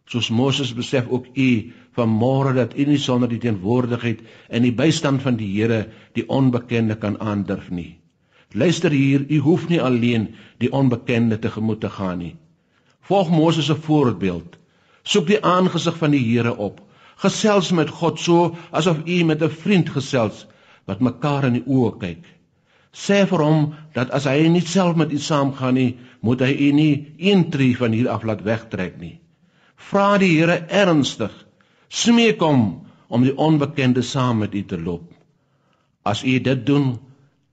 Soos 0.07 0.31
Moses 0.31 0.75
besef 0.75 1.09
ook 1.09 1.27
u 1.35 1.73
vanmôre 1.97 2.55
dat 2.55 2.79
u 2.79 2.85
nie 2.85 2.99
sonder 2.99 3.29
die 3.29 3.39
teenwoordigheid 3.39 4.23
en 4.49 4.63
die 4.63 4.73
bystand 4.73 5.23
van 5.23 5.37
die 5.37 5.51
Here 5.61 5.89
die 6.13 6.29
onbekende 6.29 6.97
kan 6.97 7.21
aandurf 7.21 7.71
nie. 7.71 7.99
Luister 8.53 8.91
hier, 8.91 9.25
u 9.29 9.39
hoef 9.39 9.69
nie 9.69 9.81
alleen 9.81 10.35
die 10.59 10.73
onbekende 10.73 11.39
te 11.39 11.51
gemoed 11.51 11.81
te 11.81 11.91
gaan 11.91 12.19
nie. 12.19 12.35
Volg 13.01 13.31
Moses 13.31 13.67
se 13.67 13.75
voorbeeld. 13.75 14.59
Soek 15.05 15.27
die 15.27 15.41
aangesig 15.43 15.97
van 15.99 16.15
die 16.15 16.23
Here 16.23 16.57
op. 16.57 16.81
Gesels 17.23 17.71
met 17.73 17.91
God 17.91 18.21
so 18.21 18.57
asof 18.71 19.03
u 19.07 19.23
met 19.25 19.43
'n 19.43 19.51
vriend 19.51 19.91
gesels 19.91 20.47
wat 20.87 21.01
mekaar 21.01 21.45
in 21.45 21.53
die 21.53 21.67
oë 21.67 21.99
kyk. 21.99 22.25
Sê 22.93 23.27
vir 23.27 23.39
hom 23.39 23.75
dat 23.95 24.11
as 24.11 24.25
hy 24.25 24.49
nie 24.49 24.61
self 24.61 24.97
met 24.97 25.13
u 25.13 25.19
saamgaan 25.19 25.75
nie, 25.75 25.99
moet 26.21 26.41
hy 26.41 26.53
u 26.69 26.73
nie 26.73 27.15
een 27.19 27.51
tree 27.51 27.77
van 27.77 27.93
hier 27.93 28.09
af 28.09 28.23
laat 28.23 28.43
wegtrek 28.43 28.99
nie. 29.01 29.21
Vra 29.77 30.19
die 30.19 30.39
Here 30.39 30.67
ernstig 30.69 31.33
smeek 31.89 32.41
hom 32.41 32.87
om 33.09 33.23
die 33.23 33.37
onbekende 33.37 34.03
saam 34.03 34.39
met 34.39 34.55
u 34.55 34.65
te 34.65 34.81
loop. 34.81 35.13
As 36.03 36.25
u 36.25 36.39
dit 36.41 36.67
doen, 36.67 36.99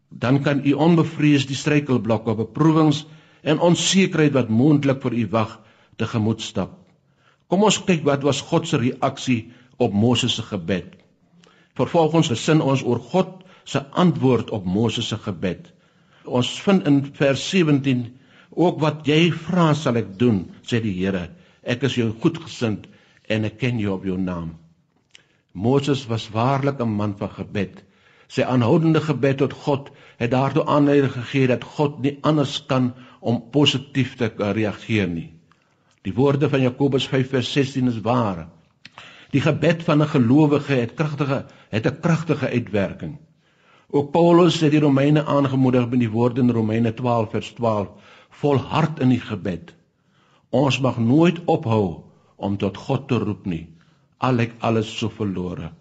dan 0.09 0.41
kan 0.41 0.61
u 0.65 0.73
onbevrees 0.73 1.45
die 1.45 1.55
struikelblokke, 1.55 2.35
beproewings 2.35 3.05
en 3.41 3.59
onsekerheid 3.59 4.33
wat 4.33 4.49
moontlik 4.49 5.01
vir 5.03 5.13
u 5.13 5.27
wag 5.31 5.59
te 5.97 6.07
gemoed 6.07 6.41
stap. 6.41 6.78
Kom 7.49 7.65
ons 7.65 7.79
kyk 7.81 8.03
wat 8.05 8.23
was 8.25 8.43
God 8.45 8.67
se 8.69 8.77
reaksie 8.77 9.39
op 9.81 9.93
Moses 9.93 10.35
se 10.37 10.45
gebed. 10.45 10.93
Vervolgens 11.79 12.29
gesin 12.29 12.61
ons 12.61 12.83
oor 12.85 12.99
God 13.11 13.39
se 13.65 13.81
antwoord 14.03 14.51
op 14.53 14.65
Moses 14.65 15.09
se 15.09 15.17
gebed. 15.17 15.71
Ons 16.25 16.51
vind 16.61 16.85
in 16.87 17.01
vers 17.17 17.41
17 17.49 18.05
ook 18.49 18.79
wat 18.83 19.07
jy 19.07 19.31
vra 19.33 19.71
sal 19.73 19.97
ek 20.01 20.13
doen, 20.21 20.43
sê 20.61 20.81
die 20.83 20.93
Here. 20.99 21.29
Ek 21.63 21.85
is 21.87 21.97
jou 21.97 22.11
goedgesind 22.21 22.85
en 23.29 23.49
ek 23.49 23.57
ken 23.61 23.79
jou 23.81 23.95
op 23.95 24.05
jou 24.05 24.17
naam. 24.17 24.57
Moses 25.53 26.05
was 26.09 26.29
waarlik 26.33 26.79
'n 26.79 26.97
man 27.01 27.17
van 27.17 27.29
gebed. 27.29 27.81
Sy 28.27 28.43
aanhoudende 28.45 29.01
gebed 29.01 29.37
tot 29.37 29.53
God 29.53 29.89
het 30.17 30.31
daartoe 30.31 30.65
aanleiding 30.65 31.11
gegee 31.11 31.47
dat 31.47 31.63
God 31.63 31.99
nie 32.01 32.17
anders 32.21 32.65
kan 32.65 32.93
om 33.19 33.49
positief 33.51 34.15
te 34.15 34.29
reageer 34.37 35.07
nie. 35.07 35.38
Die 36.09 36.17
woorde 36.17 36.47
van 36.49 36.61
Jakobus 36.61 37.05
5:16 37.07 37.87
is 37.87 38.01
waar. 38.01 38.47
Die 39.29 39.41
gebed 39.41 39.83
van 39.83 40.01
'n 40.01 40.07
gelowige 40.07 40.73
het 40.73 40.93
kragtige 40.93 41.45
het 41.69 41.85
'n 41.85 41.99
kragtige 41.99 42.49
uitwerking. 42.49 43.17
Ook 43.89 44.11
Paulus 44.11 44.59
het 44.59 44.71
die 44.71 44.79
Romeine 44.79 45.25
aangemoedig 45.25 45.89
met 45.89 45.99
die 45.99 46.09
woorde 46.09 46.41
in 46.41 46.49
Romeine 46.49 46.93
12:12 46.93 47.91
volhard 48.29 48.99
in 48.99 49.09
die 49.09 49.19
gebed. 49.19 49.75
Ons 50.49 50.79
mag 50.79 50.97
nooit 50.97 51.41
ophou 51.45 52.03
om 52.35 52.57
tot 52.57 52.77
God 52.77 53.07
te 53.07 53.17
roep 53.17 53.45
nie. 53.45 53.69
Al 54.17 54.39
ek 54.39 54.53
alles 54.59 54.97
so 54.97 55.09
verlore. 55.09 55.71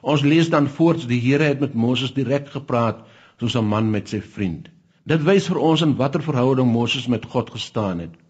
Ons 0.00 0.22
lees 0.22 0.50
dan 0.50 0.68
voorts 0.68 1.06
die 1.06 1.20
Here 1.20 1.44
het 1.44 1.60
met 1.60 1.74
Moses 1.74 2.12
direk 2.12 2.48
gepraat 2.48 3.06
soos 3.38 3.54
'n 3.54 3.64
man 3.64 3.90
met 3.90 4.08
sy 4.08 4.20
vriend. 4.20 4.68
Dit 5.04 5.22
wys 5.22 5.46
vir 5.46 5.58
ons 5.58 5.80
in 5.80 5.96
watter 5.96 6.22
verhouding 6.22 6.72
Moses 6.72 7.06
met 7.06 7.24
God 7.24 7.50
gestaan 7.50 7.98
het. 7.98 8.25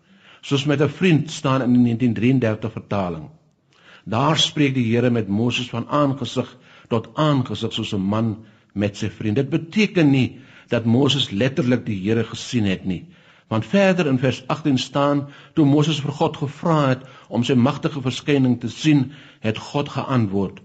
Soos 0.46 0.64
met 0.70 0.82
'n 0.82 0.88
vriend 0.98 1.30
staan 1.30 1.62
in 1.62 1.72
die 1.72 1.82
1933 1.82 2.72
vertaling. 2.72 3.28
Daar 4.04 4.38
spreek 4.38 4.74
die 4.74 4.87
Here 4.94 5.11
met 5.11 5.28
Moses 5.28 5.68
van 5.68 5.88
aangesig 5.88 6.56
tot 6.88 7.09
aangesig 7.14 7.72
soos 7.72 7.92
'n 7.92 8.09
man 8.14 8.44
met 8.72 8.96
sy 8.96 9.11
vriend. 9.11 9.37
Dit 9.37 9.50
beteken 9.50 10.11
nie 10.11 10.40
dat 10.68 10.85
Moses 10.85 11.30
letterlik 11.30 11.87
die 11.87 12.00
Here 12.09 12.24
gesien 12.24 12.64
het 12.64 12.85
nie, 12.85 13.06
Want 13.46 13.66
verder 13.66 14.06
in 14.06 14.18
vers 14.18 14.46
18 14.46 14.78
staan 14.78 15.28
toe 15.54 15.66
Moses 15.66 16.00
vir 16.02 16.12
God 16.12 16.37
gevra 16.37 16.78
het 16.88 17.04
om 17.28 17.44
sy 17.46 17.54
magtige 17.54 18.02
verskyning 18.02 18.59
te 18.61 18.68
sien, 18.68 19.12
het 19.40 19.59
God 19.59 19.88
geantwoord: 19.94 20.59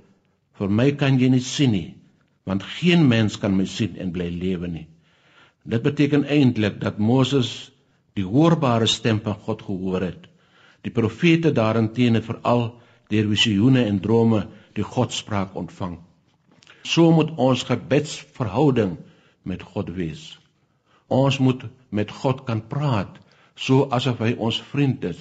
"Vir 0.58 0.70
my 0.70 0.91
kan 0.91 1.20
jy 1.20 1.30
nie 1.30 1.44
sien 1.46 1.72
nie, 1.72 1.96
want 2.44 2.63
geen 2.63 3.08
mens 3.08 3.38
kan 3.38 3.56
my 3.56 3.65
sien 3.65 3.98
en 3.98 4.12
bly 4.12 4.30
lewe 4.30 4.67
nie." 4.67 4.88
Dit 5.65 5.82
beteken 5.82 6.26
eintlik 6.26 6.82
dat 6.82 6.98
Moses 6.98 7.71
die 8.17 8.26
hoorbare 8.28 8.88
stem 8.88 9.21
van 9.24 9.38
God 9.45 9.62
gehoor 9.62 10.02
het. 10.02 10.28
Die 10.82 10.91
profete 10.91 11.52
daarenteen 11.52 12.17
het 12.17 12.26
veral 12.26 12.63
deur 13.12 13.28
visioene 13.30 13.86
en 13.86 14.00
drome 14.00 14.45
die 14.76 14.84
Godspraak 14.84 15.56
ontvang. 15.56 16.00
So 16.84 17.12
moet 17.12 17.32
ons 17.38 17.63
gebedsverhouding 17.67 18.97
met 19.43 19.63
God 19.63 19.91
wees. 19.95 20.39
Ons 21.08 21.38
moet 21.38 21.65
met 21.89 22.12
God 22.12 22.45
kan 22.47 22.63
praat, 22.67 23.19
so 23.56 23.88
asof 23.91 24.21
hy 24.24 24.34
ons 24.39 24.62
vriend 24.71 25.04
is, 25.06 25.19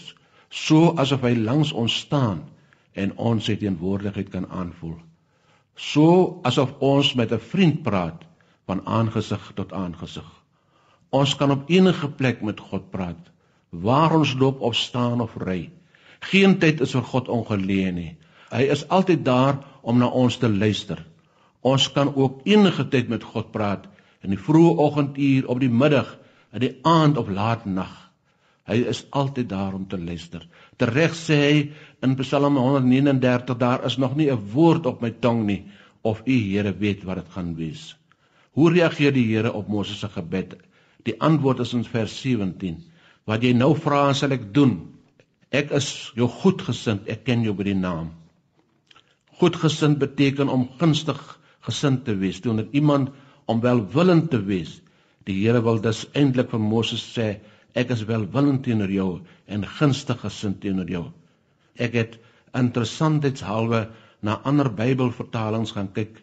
so 0.48 0.94
asof 0.96 1.26
hy 1.26 1.34
langs 1.36 1.72
ons 1.72 2.00
staan 2.06 2.44
en 2.94 3.12
ons 3.18 3.44
sy 3.44 3.56
teenwoordigheid 3.58 4.30
kan 4.32 4.46
aanvoel. 4.48 4.96
So 5.76 6.40
asof 6.46 6.76
ons 6.80 7.14
met 7.14 7.32
'n 7.32 7.46
vriend 7.52 7.82
praat 7.82 8.24
van 8.66 8.86
aangesig 8.86 9.52
tot 9.54 9.72
aangesig. 9.72 10.39
Ons 11.10 11.34
kan 11.34 11.50
op 11.50 11.70
enige 11.70 12.08
plek 12.08 12.42
met 12.46 12.60
God 12.60 12.90
praat, 12.90 13.30
waar 13.70 14.14
ons 14.14 14.34
loop 14.38 14.60
of 14.60 14.76
staan 14.78 15.20
of 15.20 15.34
ry. 15.42 15.70
Geen 16.30 16.58
tyd 16.62 16.80
is 16.84 16.94
vir 16.94 17.06
God 17.12 17.30
ongeleë 17.32 17.92
nie. 17.96 18.12
Hy 18.50 18.66
is 18.74 18.84
altyd 18.88 19.24
daar 19.26 19.58
om 19.82 19.98
na 19.98 20.06
ons 20.06 20.36
te 20.38 20.48
luister. 20.48 21.00
Ons 21.66 21.88
kan 21.92 22.12
ook 22.14 22.44
enige 22.48 22.86
tyd 22.92 23.08
met 23.08 23.24
God 23.24 23.50
praat 23.52 23.88
in 24.22 24.34
die 24.34 24.40
vroeë 24.40 24.76
oggenduur, 24.84 25.48
op 25.48 25.60
die 25.60 25.72
middag, 25.72 26.16
in 26.52 26.64
die 26.64 26.74
aand 26.86 27.18
of 27.18 27.30
laat 27.32 27.66
nag. 27.66 27.92
Hy 28.70 28.82
is 28.92 29.02
altyd 29.10 29.48
daar 29.50 29.74
om 29.74 29.86
te 29.88 29.98
luister. 29.98 30.44
Tereg 30.78 31.14
sê 31.18 31.38
hy 31.40 31.60
in 32.06 32.16
Psalm 32.20 32.58
139 32.60 33.58
daar 33.58 33.84
is 33.88 33.96
nog 33.98 34.14
nie 34.16 34.30
'n 34.30 34.50
woord 34.52 34.86
op 34.86 35.00
my 35.02 35.10
tong 35.10 35.46
nie 35.46 35.64
of 36.02 36.22
u 36.24 36.32
Here 36.32 36.72
weet 36.72 37.02
wat 37.04 37.16
dit 37.16 37.32
gaan 37.34 37.54
wees. 37.56 37.96
Hoe 38.52 38.70
reageer 38.72 39.12
die 39.12 39.26
Here 39.26 39.52
op 39.52 39.68
Moses 39.68 39.98
se 39.98 40.08
gebed? 40.08 40.56
Die 41.08 41.16
antwoord 41.20 41.62
is 41.64 41.74
in 41.76 41.84
vers 41.84 42.14
17. 42.22 42.78
Wat 43.28 43.44
jy 43.44 43.52
nou 43.56 43.72
vra, 43.78 44.10
sal 44.14 44.34
ek 44.36 44.50
doen. 44.54 44.76
Ek 45.50 45.72
is 45.76 46.10
jou 46.18 46.28
goedgesind, 46.30 47.08
ek 47.10 47.24
ken 47.26 47.44
jou 47.46 47.54
by 47.56 47.66
die 47.70 47.78
naam. 47.78 48.12
Goedgesind 49.40 49.98
beteken 49.98 50.52
om 50.52 50.68
gunstig 50.80 51.20
gesind 51.66 52.04
te 52.06 52.14
wees, 52.20 52.40
teenoor 52.44 52.68
iemand 52.76 53.10
om 53.50 53.62
welwillend 53.64 54.30
te 54.30 54.40
wees. 54.44 54.78
Die 55.26 55.40
Here 55.42 55.62
wil 55.64 55.80
dus 55.82 56.04
eintlik 56.16 56.52
vir 56.52 56.62
Moses 56.62 57.02
sê, 57.16 57.40
Ek 57.78 57.92
is 57.94 58.02
welwillend 58.08 58.64
teenoor 58.66 58.90
jou 58.90 59.10
en 59.46 59.66
gunstig 59.78 60.18
gesind 60.24 60.58
teenoor 60.62 60.88
jou. 60.90 61.04
Ek 61.78 61.94
het 61.94 62.16
interessantheidshalwe 62.56 63.84
na 64.26 64.40
ander 64.44 64.70
Bybelvertalings 64.74 65.74
gaan 65.76 65.92
kyk. 65.94 66.16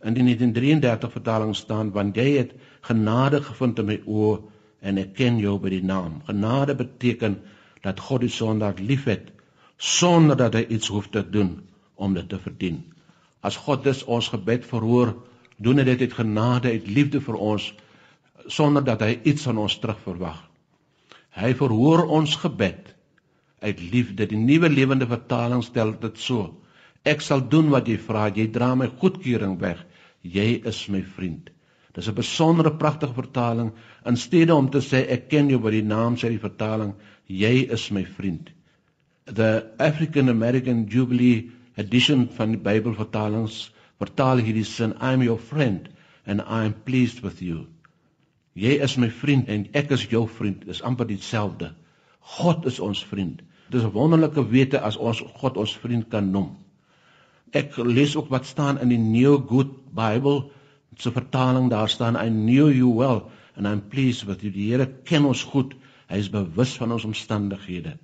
In 0.00 0.14
die 0.16 0.24
1933 0.24 1.12
vertaling 1.12 1.56
staan 1.56 1.90
want 1.92 2.16
jy 2.16 2.38
het 2.38 2.54
genade 2.88 3.42
gevind 3.44 3.78
in 3.82 3.88
my 3.90 3.98
oë 4.06 4.38
en 4.80 5.00
ek 5.02 5.12
ken 5.18 5.40
jou 5.42 5.58
by 5.60 5.74
die 5.74 5.84
naam. 5.84 6.22
Genade 6.28 6.74
beteken 6.74 7.36
dat 7.84 8.00
God 8.00 8.24
die 8.24 8.32
sondaar 8.32 8.80
liefhet 8.80 9.28
sonder 9.76 10.36
dat 10.36 10.56
hy 10.56 10.64
iets 10.76 10.88
hoef 10.92 11.08
te 11.12 11.22
doen 11.24 11.58
om 11.96 12.14
dit 12.16 12.28
te 12.28 12.38
verdien. 12.40 12.80
As 13.40 13.56
God 13.56 13.84
dus 13.84 14.04
ons 14.04 14.28
gebed 14.32 14.64
verhoor, 14.68 15.14
doen 15.56 15.80
hy 15.80 15.84
dit 15.88 16.04
uit 16.04 16.16
genade, 16.16 16.72
uit 16.72 16.88
liefde 16.88 17.20
vir 17.24 17.36
ons 17.36 17.70
sonder 18.48 18.84
dat 18.84 19.04
hy 19.04 19.18
iets 19.28 19.44
van 19.48 19.60
ons 19.60 19.76
terugverwag. 19.80 20.38
Hy 21.36 21.52
verhoor 21.56 22.06
ons 22.08 22.36
gebed 22.40 22.94
uit 23.60 23.80
liefde. 23.92 24.26
Die 24.26 24.40
nuwe 24.40 24.68
lewende 24.72 25.06
vertaling 25.08 25.62
stel 25.64 25.92
dit 26.00 26.18
so: 26.18 26.56
Ek 27.04 27.20
sal 27.24 27.44
doen 27.48 27.70
wat 27.72 27.88
jy 27.88 27.96
vra, 28.00 28.28
jy 28.28 28.48
dra 28.52 28.74
my 28.74 28.88
goedkeuring 29.00 29.58
weg. 29.60 29.84
Jy 30.22 30.62
is 30.66 30.88
my 30.88 31.02
vriend. 31.02 31.50
Dis 31.94 32.08
'n 32.08 32.14
besondere 32.14 32.76
pragtige 32.76 33.14
vertaling. 33.14 33.72
In 34.06 34.16
steede 34.16 34.54
om 34.54 34.70
te 34.70 34.78
sê 34.78 35.06
ek 35.08 35.28
ken 35.28 35.48
jou 35.48 35.58
by 35.58 35.70
die 35.70 35.82
naam 35.82 36.16
sê 36.16 36.28
die 36.28 36.38
vertaling 36.38 36.94
jy 37.26 37.66
is 37.72 37.90
my 37.90 38.04
vriend. 38.04 38.50
The 39.24 39.72
African 39.78 40.28
American 40.28 40.86
Jubilee 40.86 41.50
edition 41.76 42.28
van 42.36 42.50
die 42.50 42.58
Bybelvertalings 42.58 43.70
vertaal 43.98 44.38
hierdie 44.38 44.64
sin 44.64 44.94
I'm 45.00 45.22
your 45.22 45.38
friend 45.38 45.88
and 46.26 46.40
I'm 46.40 46.74
pleased 46.84 47.20
with 47.22 47.42
you. 47.42 47.66
Jy 48.54 48.80
is 48.82 48.96
my 48.98 49.10
vriend 49.10 49.48
en 49.48 49.68
ek 49.74 49.90
is 49.90 50.08
jou 50.10 50.26
vriend. 50.28 50.66
Dis 50.66 50.82
amper 50.82 51.06
dieselfde. 51.06 51.72
God 52.38 52.66
is 52.66 52.80
ons 52.80 53.02
vriend. 53.04 53.42
Dis 53.70 53.82
'n 53.82 53.92
wonderlike 53.92 54.42
wete 54.50 54.80
as 54.80 54.96
ons 54.96 55.22
God 55.40 55.56
ons 55.56 55.76
vriend 55.76 56.08
kan 56.10 56.30
noem. 56.30 56.56
Ek 57.56 57.76
lees 57.76 58.16
ook 58.16 58.28
wat 58.30 58.46
staan 58.46 58.78
in 58.78 58.92
die 58.92 58.98
New 58.98 59.40
Good 59.48 59.72
Bible 59.94 60.50
se 60.96 61.10
vertaling. 61.12 61.70
Daar 61.70 61.88
staan 61.88 62.16
I 62.16 62.28
knew 62.28 62.70
you 62.70 62.94
well 62.94 63.30
and 63.56 63.66
I'm 63.66 63.82
pleased 63.88 64.24
with 64.24 64.42
you. 64.42 64.52
Die 64.52 64.70
Here 64.70 64.86
ken 65.04 65.24
ons 65.24 65.42
goed. 65.42 65.74
Hy 66.10 66.18
is 66.22 66.30
bewus 66.30 66.76
van 66.78 66.92
ons 66.92 67.04
omstandighede. 67.04 67.96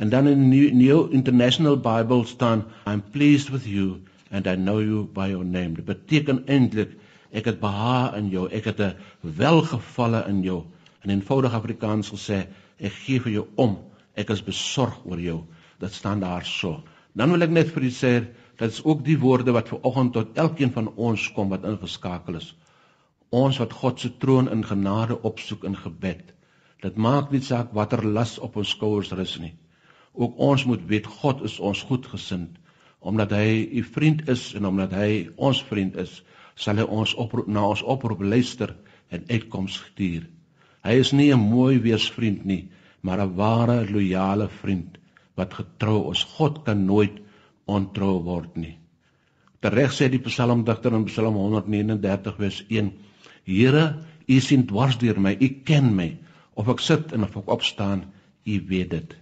En 0.00 0.08
dan 0.08 0.26
in 0.26 0.48
New, 0.48 0.70
New 0.72 1.12
International 1.12 1.76
Bible 1.76 2.24
staan 2.24 2.64
I'm 2.86 3.02
pleased 3.12 3.50
with 3.50 3.66
you 3.66 4.00
and 4.30 4.46
I 4.46 4.56
know 4.56 4.80
you 4.80 5.04
by 5.04 5.28
your 5.28 5.44
name. 5.44 5.74
Dit 5.74 5.84
beteken 5.84 6.44
eintlik 6.46 6.96
ek 7.30 7.46
het 7.46 7.60
behaag 7.60 8.16
in 8.18 8.30
jou, 8.32 8.48
ek 8.50 8.64
het 8.64 8.80
'n 8.80 8.94
welgevalle 9.22 10.24
in 10.28 10.42
jou. 10.42 10.64
In 11.04 11.10
eenvoudig 11.10 11.52
Afrikaans 11.54 12.10
gesê, 12.10 12.46
ek 12.78 12.92
gee 12.92 13.20
vir 13.20 13.32
jou 13.32 13.46
om. 13.56 13.78
Ek 14.16 14.30
is 14.30 14.42
besorg 14.42 15.04
oor 15.04 15.20
jou. 15.20 15.44
Dit 15.78 15.92
staan 15.92 16.20
daar 16.20 16.44
so. 16.44 16.82
Dan 17.14 17.30
wil 17.30 17.42
ek 17.42 17.50
net 17.50 17.70
vir 17.72 17.82
u 17.82 17.90
sê 17.90 18.26
dat 18.60 18.70
is 18.70 18.82
ook 18.84 19.04
die 19.04 19.18
woorde 19.18 19.52
wat 19.56 19.70
ver 19.72 19.80
oggend 19.88 20.12
tot 20.12 20.36
elkeen 20.36 20.72
van 20.72 20.90
ons 20.94 21.22
kom 21.32 21.48
wat 21.48 21.64
ingeskakel 21.64 22.36
is. 22.36 22.50
Ons 23.32 23.56
wat 23.62 23.72
God 23.72 24.00
se 24.00 24.10
troon 24.20 24.50
in 24.52 24.64
genade 24.68 25.16
opsoek 25.22 25.64
in 25.64 25.76
gebed. 25.76 26.34
Dit 26.84 26.96
maak 26.96 27.30
nie 27.32 27.40
saak 27.40 27.72
watter 27.72 28.04
las 28.04 28.34
op 28.38 28.58
ons 28.60 28.72
skouers 28.76 29.12
rus 29.16 29.38
nie. 29.40 29.54
Ook 30.12 30.36
ons 30.36 30.64
moet 30.68 30.82
weet 30.92 31.08
God 31.20 31.40
is 31.48 31.56
ons 31.60 31.86
goedgesind 31.88 32.58
omdat 33.00 33.32
hy 33.32 33.64
u 33.80 33.82
vriend 33.94 34.26
is 34.28 34.42
en 34.58 34.66
omdat 34.68 34.92
hy 34.92 35.30
ons 35.40 35.62
vriend 35.70 35.94
is, 35.96 36.18
sal 36.52 36.76
hy 36.76 36.84
ons 36.84 37.14
oproep 37.16 37.48
na 37.48 37.62
ons 37.70 37.80
oproep 37.80 38.20
luister 38.20 38.74
en 39.08 39.24
uitkoms 39.30 39.78
stuur. 39.86 40.26
Hy 40.84 40.98
is 41.00 41.14
nie 41.16 41.32
'n 41.32 41.40
mooi 41.40 41.80
weersvriend 41.80 42.44
nie, 42.44 42.68
maar 43.00 43.24
'n 43.24 43.34
ware 43.36 43.88
loyale 43.88 44.48
vriend 44.60 44.98
wat 45.34 45.54
getrou 45.54 46.10
is. 46.12 46.24
God 46.36 46.64
kan 46.64 46.84
nooit 46.84 47.20
ontrou 47.76 48.18
word 48.26 48.56
nie. 48.60 48.76
Tereg 49.60 49.92
sê 49.92 50.08
die 50.08 50.22
psalmdigter 50.24 50.94
in 50.96 51.04
Psalm 51.08 51.36
139 51.36 52.36
vers 52.40 52.60
1: 52.68 52.92
Here, 53.44 53.84
U 54.30 54.38
sien 54.40 54.62
dwars 54.66 54.96
deur 55.00 55.18
my, 55.20 55.34
U 55.36 55.48
ken 55.66 55.90
my, 55.96 56.12
of 56.56 56.70
ek 56.72 56.80
sit 56.84 57.12
en 57.16 57.26
of 57.26 57.36
ek 57.36 57.50
opstaan, 57.52 58.06
U 58.46 58.54
weet 58.70 58.94
dit. 58.94 59.16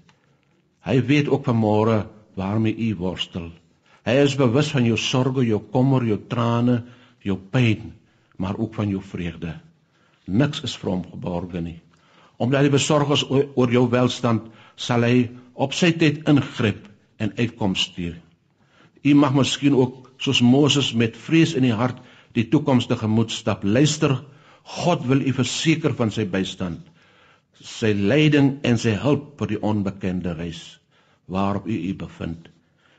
Hy 0.86 1.00
weet 1.08 1.30
ook 1.32 1.48
vanmôre 1.48 2.04
waarmee 2.38 2.76
U 2.88 2.94
worstel. 3.00 3.50
Hy 4.06 4.14
is 4.24 4.36
bewus 4.38 4.70
van 4.72 4.86
jou 4.86 4.96
sorges, 4.96 5.48
jou 5.48 5.58
kommer, 5.72 6.06
jou 6.06 6.20
trane, 6.30 6.82
jou 7.24 7.36
pyn, 7.36 7.92
maar 8.38 8.56
ook 8.56 8.78
van 8.78 8.92
jou 8.94 9.02
vreugde. 9.02 9.56
Niks 10.28 10.62
is 10.64 10.76
vir 10.78 10.92
hom 10.92 11.02
geborge 11.08 11.60
nie. 11.64 11.80
Omdat 12.38 12.68
hy 12.68 12.70
besorg 12.72 13.10
is 13.16 13.26
oor 13.28 13.72
jou 13.74 13.84
welstand, 13.90 14.46
sal 14.78 15.02
hy 15.02 15.26
op 15.58 15.74
sy 15.74 15.90
tyd 15.98 16.22
ingryp 16.30 16.86
en 17.18 17.34
uitkoms 17.34 17.88
stuur. 17.90 18.14
U 19.04 19.14
mag 19.14 19.34
miskien 19.34 19.74
ook 19.74 20.10
soos 20.18 20.40
Moses 20.42 20.92
met 20.92 21.16
vrees 21.16 21.54
in 21.54 21.62
die 21.62 21.76
hart 21.76 22.00
die 22.34 22.48
toekoms 22.50 22.86
tegemoet 22.90 23.30
stap. 23.32 23.64
Luister, 23.64 24.18
God 24.62 25.06
wil 25.08 25.22
u 25.24 25.32
verseker 25.32 25.94
van 25.96 26.10
sy 26.12 26.26
bystand, 26.28 26.82
sy 27.64 27.94
leiding 27.96 28.58
en 28.68 28.78
sy 28.78 28.94
hulp 29.00 29.38
vir 29.40 29.54
die 29.54 29.62
onbekende 29.64 30.34
reis 30.36 30.78
waarop 31.28 31.66
u 31.68 31.76
u 31.76 31.94
bevind. 31.94 32.48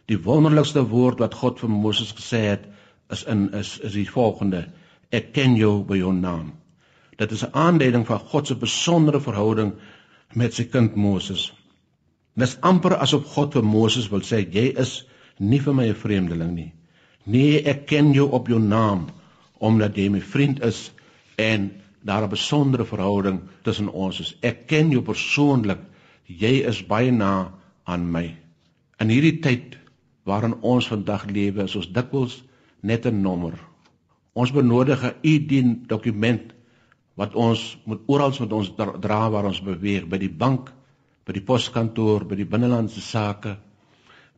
Die 0.10 0.18
wonderlikste 0.26 0.84
woord 0.90 1.22
wat 1.22 1.38
God 1.38 1.60
vir 1.62 1.70
Moses 1.70 2.12
gesê 2.18 2.42
het 2.48 2.66
is 3.14 3.24
in 3.30 3.50
is 3.58 3.78
is 3.86 3.94
die 3.98 4.10
volgende: 4.10 4.66
Ek 5.12 5.32
ken 5.34 5.56
jou 5.58 5.84
by 5.86 5.98
jou 5.98 6.14
naam. 6.14 6.54
Dit 7.18 7.32
is 7.32 7.44
'n 7.46 7.54
aanduiding 7.54 8.06
van 8.08 8.20
God 8.20 8.48
se 8.48 8.56
besondere 8.56 9.22
verhouding 9.22 9.74
met 10.34 10.54
sy 10.54 10.64
kind 10.64 10.96
Moses. 10.96 11.52
Dis 12.36 12.58
amper 12.62 12.98
asof 12.98 13.26
God 13.36 13.54
vir 13.54 13.64
Moses 13.64 14.10
wil 14.10 14.22
sê 14.22 14.46
jy 14.54 14.74
is 14.78 15.06
nie 15.40 15.60
vir 15.60 15.74
my 15.74 15.88
'n 15.88 15.96
vreemdeling 15.96 16.54
nie. 16.56 16.74
Nee, 17.26 17.62
ek 17.64 17.86
ken 17.88 18.14
jou 18.14 18.30
op 18.32 18.48
jou 18.48 18.60
naam 18.60 19.08
omdat 19.60 19.98
jy 19.98 20.10
my 20.10 20.22
vriend 20.22 20.62
is 20.64 20.92
en 21.38 21.72
daar 22.04 22.24
'n 22.24 22.30
besondere 22.30 22.86
verhouding 22.86 23.42
tussen 23.64 23.90
ons 23.92 24.20
is. 24.20 24.36
Ek 24.42 24.68
ken 24.68 24.92
jou 24.92 25.02
persoonlik. 25.02 25.80
Jy 26.26 26.66
is 26.68 26.86
baie 26.88 27.12
na 27.12 27.52
aan 27.84 28.12
my. 28.12 28.38
In 29.00 29.10
hierdie 29.10 29.40
tyd 29.40 29.78
waarin 30.24 30.62
ons 30.62 30.88
vandag 30.88 31.26
lewe 31.26 31.64
is 31.64 31.76
ons 31.76 31.92
dikwels 31.92 32.44
net 32.82 33.06
'n 33.06 33.22
nommer. 33.22 33.60
Ons 34.34 34.52
benodig 34.52 35.04
'n 35.04 35.16
ID 35.24 35.88
dokument 35.88 36.54
wat 37.16 37.36
ons 37.36 37.78
moet 37.86 38.02
oral 38.08 38.34
met 38.40 38.54
ons 38.54 38.74
dra 38.76 39.30
waar 39.30 39.46
ons 39.46 39.62
beweeg 39.62 40.08
by 40.08 40.18
die 40.18 40.32
bank, 40.32 40.72
by 41.26 41.34
die 41.34 41.44
poskantoor, 41.44 42.26
by 42.26 42.36
die 42.36 42.46
binnelandse 42.46 43.02
sake, 43.02 43.58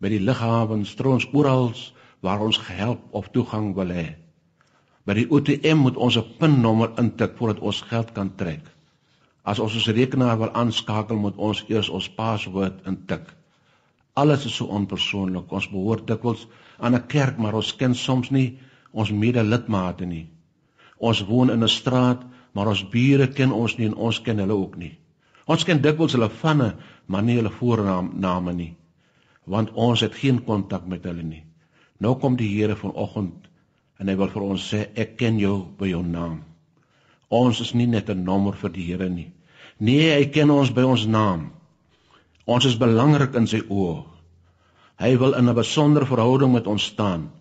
by 0.02 0.10
die 0.10 0.22
lughawens, 0.22 0.96
trouens 0.98 1.28
oral 1.34 1.72
waar 2.26 2.42
ons 2.42 2.58
gehelp 2.58 3.02
of 3.18 3.30
toegang 3.34 3.74
wil 3.78 3.94
hê. 3.94 4.08
By 5.06 5.16
die 5.18 5.28
ATM 5.30 5.82
moet 5.86 5.98
ons 5.98 6.18
'n 6.18 6.38
PIN-nommer 6.40 6.98
intik 6.98 7.38
voordat 7.38 7.62
ons 7.62 7.82
geld 7.82 8.12
kan 8.14 8.36
trek. 8.36 8.66
As 9.44 9.60
ons 9.60 9.74
ons 9.74 9.88
rekenaar 9.88 10.38
wil 10.38 10.52
aanskakel, 10.54 11.18
moet 11.18 11.38
ons 11.38 11.64
eers 11.68 11.90
ons 11.90 12.10
paswoord 12.10 12.86
intik. 12.86 13.26
Alles 14.14 14.46
is 14.46 14.56
so 14.56 14.66
onpersoonlik. 14.66 15.52
Ons 15.52 15.70
behoort 15.70 16.08
dikwels 16.08 16.48
aan 16.80 16.96
'n 16.96 17.08
kerk, 17.08 17.38
maar 17.38 17.54
ons 17.54 17.76
ken 17.76 17.96
soms 17.96 18.30
nie 18.30 18.60
ons 18.92 19.12
medelidmate 19.12 20.06
nie. 20.06 20.28
Ons 20.98 21.26
woon 21.26 21.50
in 21.50 21.64
'n 21.64 21.68
straat, 21.68 22.24
maar 22.54 22.68
ons 22.68 22.90
bure 22.90 23.28
ken 23.28 23.52
ons 23.52 23.78
nie 23.78 23.88
en 23.88 23.96
ons 23.96 24.22
ken 24.22 24.38
hulle 24.38 24.54
ook 24.54 24.76
nie. 24.76 24.98
Ons 25.46 25.64
ken 25.64 25.82
dikwels 25.82 26.14
hulle 26.14 26.30
vanne, 26.30 26.76
maar 27.08 27.24
nie 27.24 27.36
hulle 27.36 27.50
voorname 27.50 28.54
nie, 28.54 28.76
want 29.46 29.72
ons 29.74 30.02
het 30.02 30.16
geen 30.16 30.44
kontak 30.46 30.86
met 30.88 31.04
hulle 31.04 31.24
nie. 31.24 31.44
Nou 32.00 32.16
kom 32.20 32.38
die 32.38 32.50
Here 32.50 32.76
vanoggend 32.76 33.50
en 34.00 34.10
hy 34.10 34.16
wil 34.18 34.30
vir 34.34 34.46
ons 34.46 34.68
sê 34.74 34.88
ek 34.98 35.18
ken 35.18 35.40
jou 35.40 35.56
by 35.78 35.92
jou 35.92 36.02
naam. 36.06 36.42
Ons 37.30 37.62
is 37.62 37.74
nie 37.74 37.88
net 37.88 38.10
'n 38.10 38.24
nommer 38.24 38.54
vir 38.54 38.70
die 38.70 38.86
Here 38.86 39.10
nie. 39.10 39.32
Nee, 39.80 40.14
hy 40.14 40.26
ken 40.26 40.50
ons 40.50 40.70
by 40.70 40.82
ons 40.82 41.06
naam. 41.06 41.52
Ons 42.46 42.66
is 42.66 42.78
belangrik 42.78 43.36
in 43.36 43.48
sy 43.48 43.62
oë. 43.70 44.04
Hy 45.02 45.18
wil 45.18 45.34
in 45.34 45.50
'n 45.50 45.56
besondere 45.56 46.06
verhouding 46.06 46.54
met 46.54 46.68
ons 46.68 46.84
staan. 46.84 47.32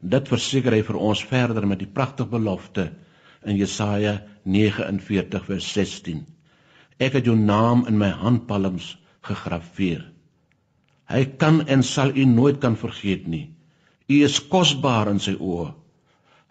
Dit 0.00 0.28
verseker 0.28 0.72
hy 0.72 0.82
vir 0.82 0.96
ons 0.96 1.24
verder 1.24 1.66
met 1.66 1.78
die 1.78 1.92
pragtige 1.98 2.30
belofte 2.30 2.92
in 3.44 3.56
Jesaja 3.56 4.22
49 4.44 5.44
vers 5.44 5.72
16. 5.72 6.26
Ek 6.98 7.12
het 7.12 7.24
jou 7.24 7.36
naam 7.36 7.86
in 7.86 7.98
my 7.98 8.08
handpalms 8.08 8.96
gegraveer. 9.20 10.15
Hy 11.10 11.24
kan 11.38 11.62
en 11.70 11.82
sal 11.86 12.16
u 12.16 12.24
nooit 12.24 12.58
kan 12.60 12.76
vergeet 12.76 13.26
nie. 13.26 13.50
U 14.08 14.22
is 14.24 14.40
kosbaar 14.50 15.10
in 15.10 15.22
sy 15.22 15.36
oë. 15.38 15.72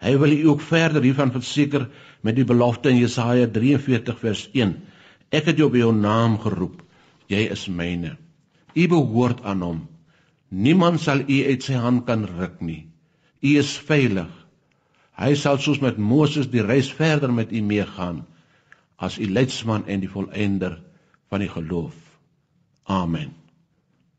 Hy 0.04 0.16
wil 0.20 0.32
u 0.32 0.40
ook 0.52 0.64
verder 0.64 1.04
hiervan 1.04 1.32
verseker 1.32 1.86
met 2.22 2.36
die 2.36 2.44
belofte 2.44 2.90
in 2.92 3.00
Jesaja 3.00 3.46
43 3.48 4.18
vers 4.20 4.48
1. 4.52 4.74
Ek 5.32 5.48
het 5.48 5.60
jou 5.60 5.70
by 5.72 5.80
jou 5.84 5.92
naam 5.96 6.36
geroep 6.40 6.82
jy 7.30 7.46
is 7.50 7.66
myne. 7.68 8.16
U 8.76 8.88
behoort 8.92 9.42
aan 9.44 9.62
hom. 9.64 9.78
Niemand 10.50 11.02
sal 11.02 11.24
u 11.26 11.38
uit 11.48 11.64
sy 11.64 11.78
hand 11.80 12.04
kan 12.06 12.26
ruk 12.28 12.60
nie. 12.62 12.86
U 13.42 13.56
is 13.58 13.74
veilig. 13.88 14.30
Hy 15.16 15.32
sal 15.38 15.58
soos 15.62 15.80
met 15.82 15.98
Moses 15.98 16.50
die 16.52 16.64
reis 16.64 16.90
verder 16.92 17.32
met 17.32 17.52
u 17.52 17.62
meegaan 17.64 18.24
as 18.96 19.18
u 19.18 19.26
leidsman 19.28 19.86
en 19.88 20.04
die 20.04 20.12
volëinder 20.12 20.78
van 21.32 21.42
die 21.42 21.50
geloof. 21.52 21.96
Amen. 22.84 23.34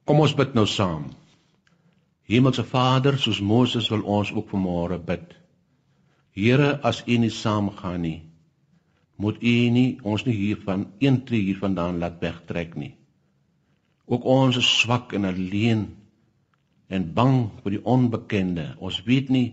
Kom 0.08 0.22
ons 0.24 0.32
bid 0.40 0.54
nou 0.56 0.64
saam. 0.72 1.10
Hemelse 2.32 2.64
Vader, 2.64 3.18
soos 3.20 3.42
Moses 3.44 3.90
wil 3.92 4.06
ons 4.08 4.30
ook 4.32 4.54
vanmôre 4.54 4.96
bid. 5.04 5.34
Here, 6.32 6.78
as 6.90 7.02
U 7.04 7.18
nie 7.20 7.32
saamgaan 7.34 8.06
nie, 8.06 8.20
moet 9.20 9.42
U 9.44 9.56
nie 9.76 9.98
ons 10.08 10.24
nie 10.24 10.36
hiervan 10.38 10.86
een 11.04 11.18
tree 11.28 11.44
hiervandaan 11.50 12.00
laat 12.00 12.22
wegtrek 12.24 12.78
nie. 12.80 12.94
Ook 14.08 14.24
ons 14.32 14.60
is 14.62 14.70
swak 14.80 15.12
en 15.18 15.28
alleen 15.28 15.82
en 16.88 17.08
bang 17.18 17.40
vir 17.64 17.76
die 17.76 17.82
onbekende. 17.84 18.68
Ons 18.80 19.02
weet 19.10 19.32
nie 19.34 19.48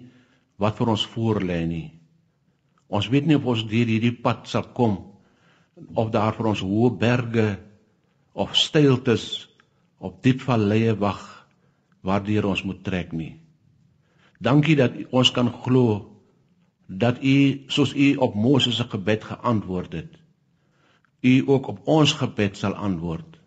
wat 0.63 0.79
vir 0.79 0.93
ons 0.95 1.07
voorlê 1.17 1.65
nie. 1.67 1.89
Ons 2.87 3.09
weet 3.11 3.27
nie 3.27 3.41
of 3.41 3.49
ons 3.51 3.65
deur 3.67 3.91
hierdie 3.91 4.15
pad 4.23 4.47
sal 4.47 4.69
kom 4.77 5.01
of 5.99 6.15
daar 6.15 6.39
vir 6.39 6.53
ons 6.53 6.63
hoë 6.63 6.93
berge 7.01 7.49
of 8.39 8.55
steiltes 8.55 9.49
of 10.05 10.19
diep 10.27 10.43
valleie 10.45 10.93
wag 11.01 11.23
waardeur 12.05 12.51
ons 12.51 12.63
moet 12.69 12.83
trek 12.85 13.15
nie. 13.17 13.33
Dankie 14.45 14.77
dat 14.77 14.99
ons 15.11 15.31
kan 15.33 15.49
glo 15.65 16.03
dat 16.87 17.23
U 17.25 17.65
soos 17.73 17.95
U 17.97 18.09
op 18.27 18.35
Moses 18.37 18.77
se 18.77 18.85
gebed 18.93 19.25
geantwoord 19.25 19.93
het, 19.97 20.13
U 21.25 21.35
ook 21.49 21.69
op 21.73 21.81
ons 21.89 22.13
gebed 22.21 22.61
sal 22.61 22.75
antwoord. 22.77 23.41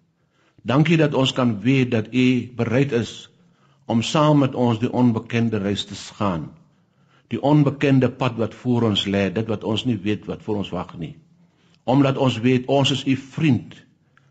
Dankie 0.65 0.97
dat 0.97 1.13
ons 1.13 1.33
kan 1.37 1.59
weet 1.61 1.91
dat 1.93 2.09
U 2.13 2.27
bereid 2.57 2.91
is 2.91 3.29
om 3.85 4.01
saam 4.01 4.41
met 4.41 4.55
ons 4.55 4.81
die 4.81 4.91
onbekende 4.91 5.61
reis 5.61 5.85
te 5.85 5.95
gaan 6.17 6.49
die 7.27 7.41
onbekende 7.41 8.09
pad 8.09 8.37
wat 8.39 8.55
voor 8.55 8.87
ons 8.87 9.05
lê, 9.05 9.27
dit 9.33 9.47
wat 9.51 9.63
ons 9.67 9.83
nie 9.85 9.97
weet 10.03 10.27
wat 10.29 10.43
voor 10.43 10.61
ons 10.63 10.71
wag 10.71 10.95
nie. 10.99 11.15
Omdat 11.83 12.17
ons 12.17 12.39
weet 12.43 12.67
ons 12.71 12.91
is 12.91 13.03
u 13.07 13.15
vriend. 13.15 13.75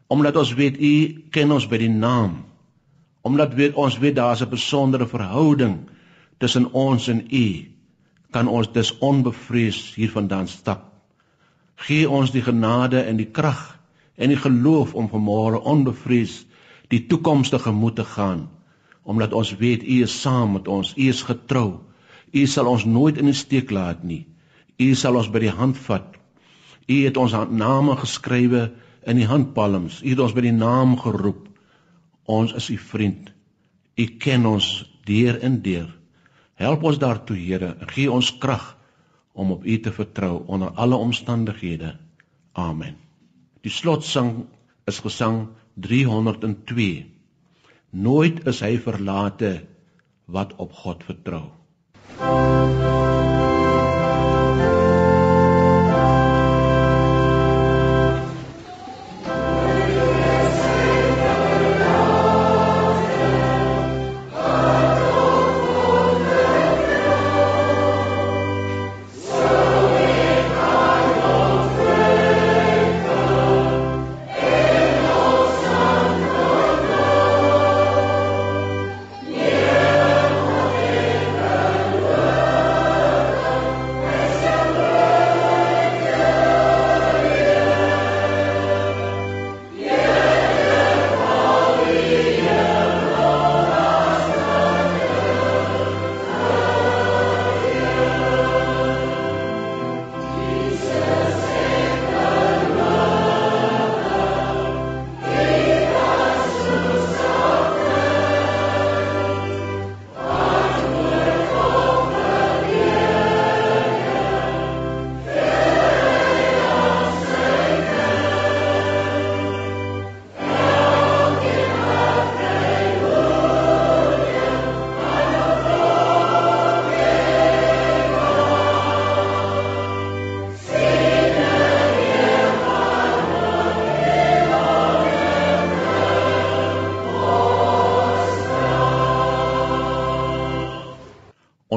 Omdat 0.07 0.37
ons 0.37 0.55
weet 0.55 0.81
u 0.81 1.25
ken 1.31 1.53
ons 1.53 1.67
by 1.69 1.79
die 1.83 1.93
naam. 1.93 2.45
Omdat 3.27 3.55
weet 3.55 3.75
ons 3.75 3.99
weet 3.99 4.17
daar's 4.17 4.43
'n 4.43 4.51
besondere 4.51 5.07
verhouding 5.07 5.89
tussen 6.39 6.73
ons 6.73 7.09
en 7.09 7.27
u, 7.31 7.47
kan 8.31 8.49
ons 8.49 8.73
dus 8.73 8.99
onbevrees 8.99 9.95
hiervandaan 9.95 10.49
stap. 10.49 10.93
Gee 11.75 12.11
ons 12.11 12.31
die 12.31 12.43
genade 12.43 13.01
en 13.01 13.17
die 13.17 13.31
krag 13.31 13.81
en 14.15 14.29
die 14.29 14.41
geloof 14.41 14.95
om 14.95 15.09
vanmôre 15.09 15.61
onbevrees 15.61 16.47
die 16.89 17.07
toekoms 17.07 17.51
te 17.53 17.59
gemoed 17.59 17.97
te 17.97 18.05
gaan, 18.05 18.49
omdat 19.03 19.33
ons 19.33 19.57
weet 19.57 19.83
u 19.83 20.03
is 20.03 20.21
saam 20.21 20.53
met 20.53 20.69
ons, 20.69 20.95
u 20.97 21.09
is 21.09 21.23
getrou. 21.23 21.81
U 22.33 22.47
sal 22.47 22.67
ons 22.67 22.85
nooit 22.85 23.19
in 23.19 23.31
die 23.31 23.37
steek 23.37 23.71
laat 23.71 24.03
nie. 24.05 24.27
U 24.79 24.95
sal 24.95 25.17
ons 25.17 25.31
by 25.33 25.41
die 25.47 25.55
hand 25.55 25.79
vat. 25.87 26.17
U 26.87 26.97
het 27.05 27.17
ons 27.17 27.35
name 27.51 27.97
geskrywe 27.97 28.71
in 29.07 29.21
die 29.21 29.29
handpalms. 29.29 30.01
U 30.03 30.11
het 30.13 30.23
ons 30.23 30.35
by 30.37 30.45
die 30.49 30.55
naam 30.55 30.97
geroep. 31.01 31.47
Ons 32.27 32.55
is 32.59 32.69
u 32.75 32.79
vriend. 32.83 33.31
U 33.97 34.07
ken 34.23 34.47
ons 34.51 34.69
deur 35.07 35.39
en 35.47 35.61
deur. 35.63 35.89
Help 36.59 36.87
ons 36.89 36.99
daartoe, 36.99 37.37
Here, 37.37 37.75
en 37.81 37.93
gee 37.93 38.11
ons 38.11 38.33
krag 38.43 38.73
om 39.37 39.53
op 39.53 39.65
u 39.65 39.77
te 39.81 39.93
vertrou 39.93 40.41
onder 40.49 40.73
alle 40.75 40.97
omstandighede. 40.97 41.95
Amen. 42.57 42.97
Die 43.63 43.73
slotsang 43.73 44.47
is 44.89 45.03
gesang 45.05 45.51
302. 45.75 47.05
Nooit 47.93 48.43
is 48.49 48.63
hy 48.65 48.77
verlate 48.81 49.53
wat 50.27 50.57
op 50.57 50.73
God 50.73 51.05
vertrou. 51.05 51.45
Música 52.19 53.26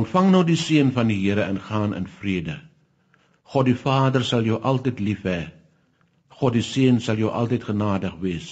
Ontvang 0.09 0.31
nou 0.33 0.39
die 0.41 0.57
seën 0.57 0.87
van 0.89 1.05
die 1.11 1.19
Here 1.21 1.43
en 1.45 1.59
gaan 1.61 1.91
in 1.93 2.07
vrede. 2.09 2.55
God 3.53 3.67
die 3.67 3.75
Vader 3.77 4.23
sal 4.25 4.41
jou 4.41 4.55
altyd 4.57 5.03
lief 5.05 5.19
hê. 5.21 5.51
God 6.33 6.55
die 6.57 6.63
Seun 6.65 6.97
sal 6.97 7.21
jou 7.21 7.29
altyd 7.29 7.67
genadig 7.67 8.15
wees. 8.17 8.47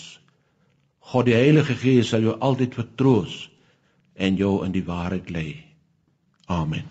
God 1.02 1.26
die 1.26 1.34
Heilige 1.34 1.74
Gees 1.82 2.12
sal 2.14 2.22
jou 2.22 2.36
altyd 2.38 2.78
vertroos 2.78 3.40
en 4.14 4.38
jou 4.38 4.60
in 4.68 4.78
die 4.78 4.86
waarheid 4.86 5.34
lei. 5.34 5.48
Amen. 6.46 6.86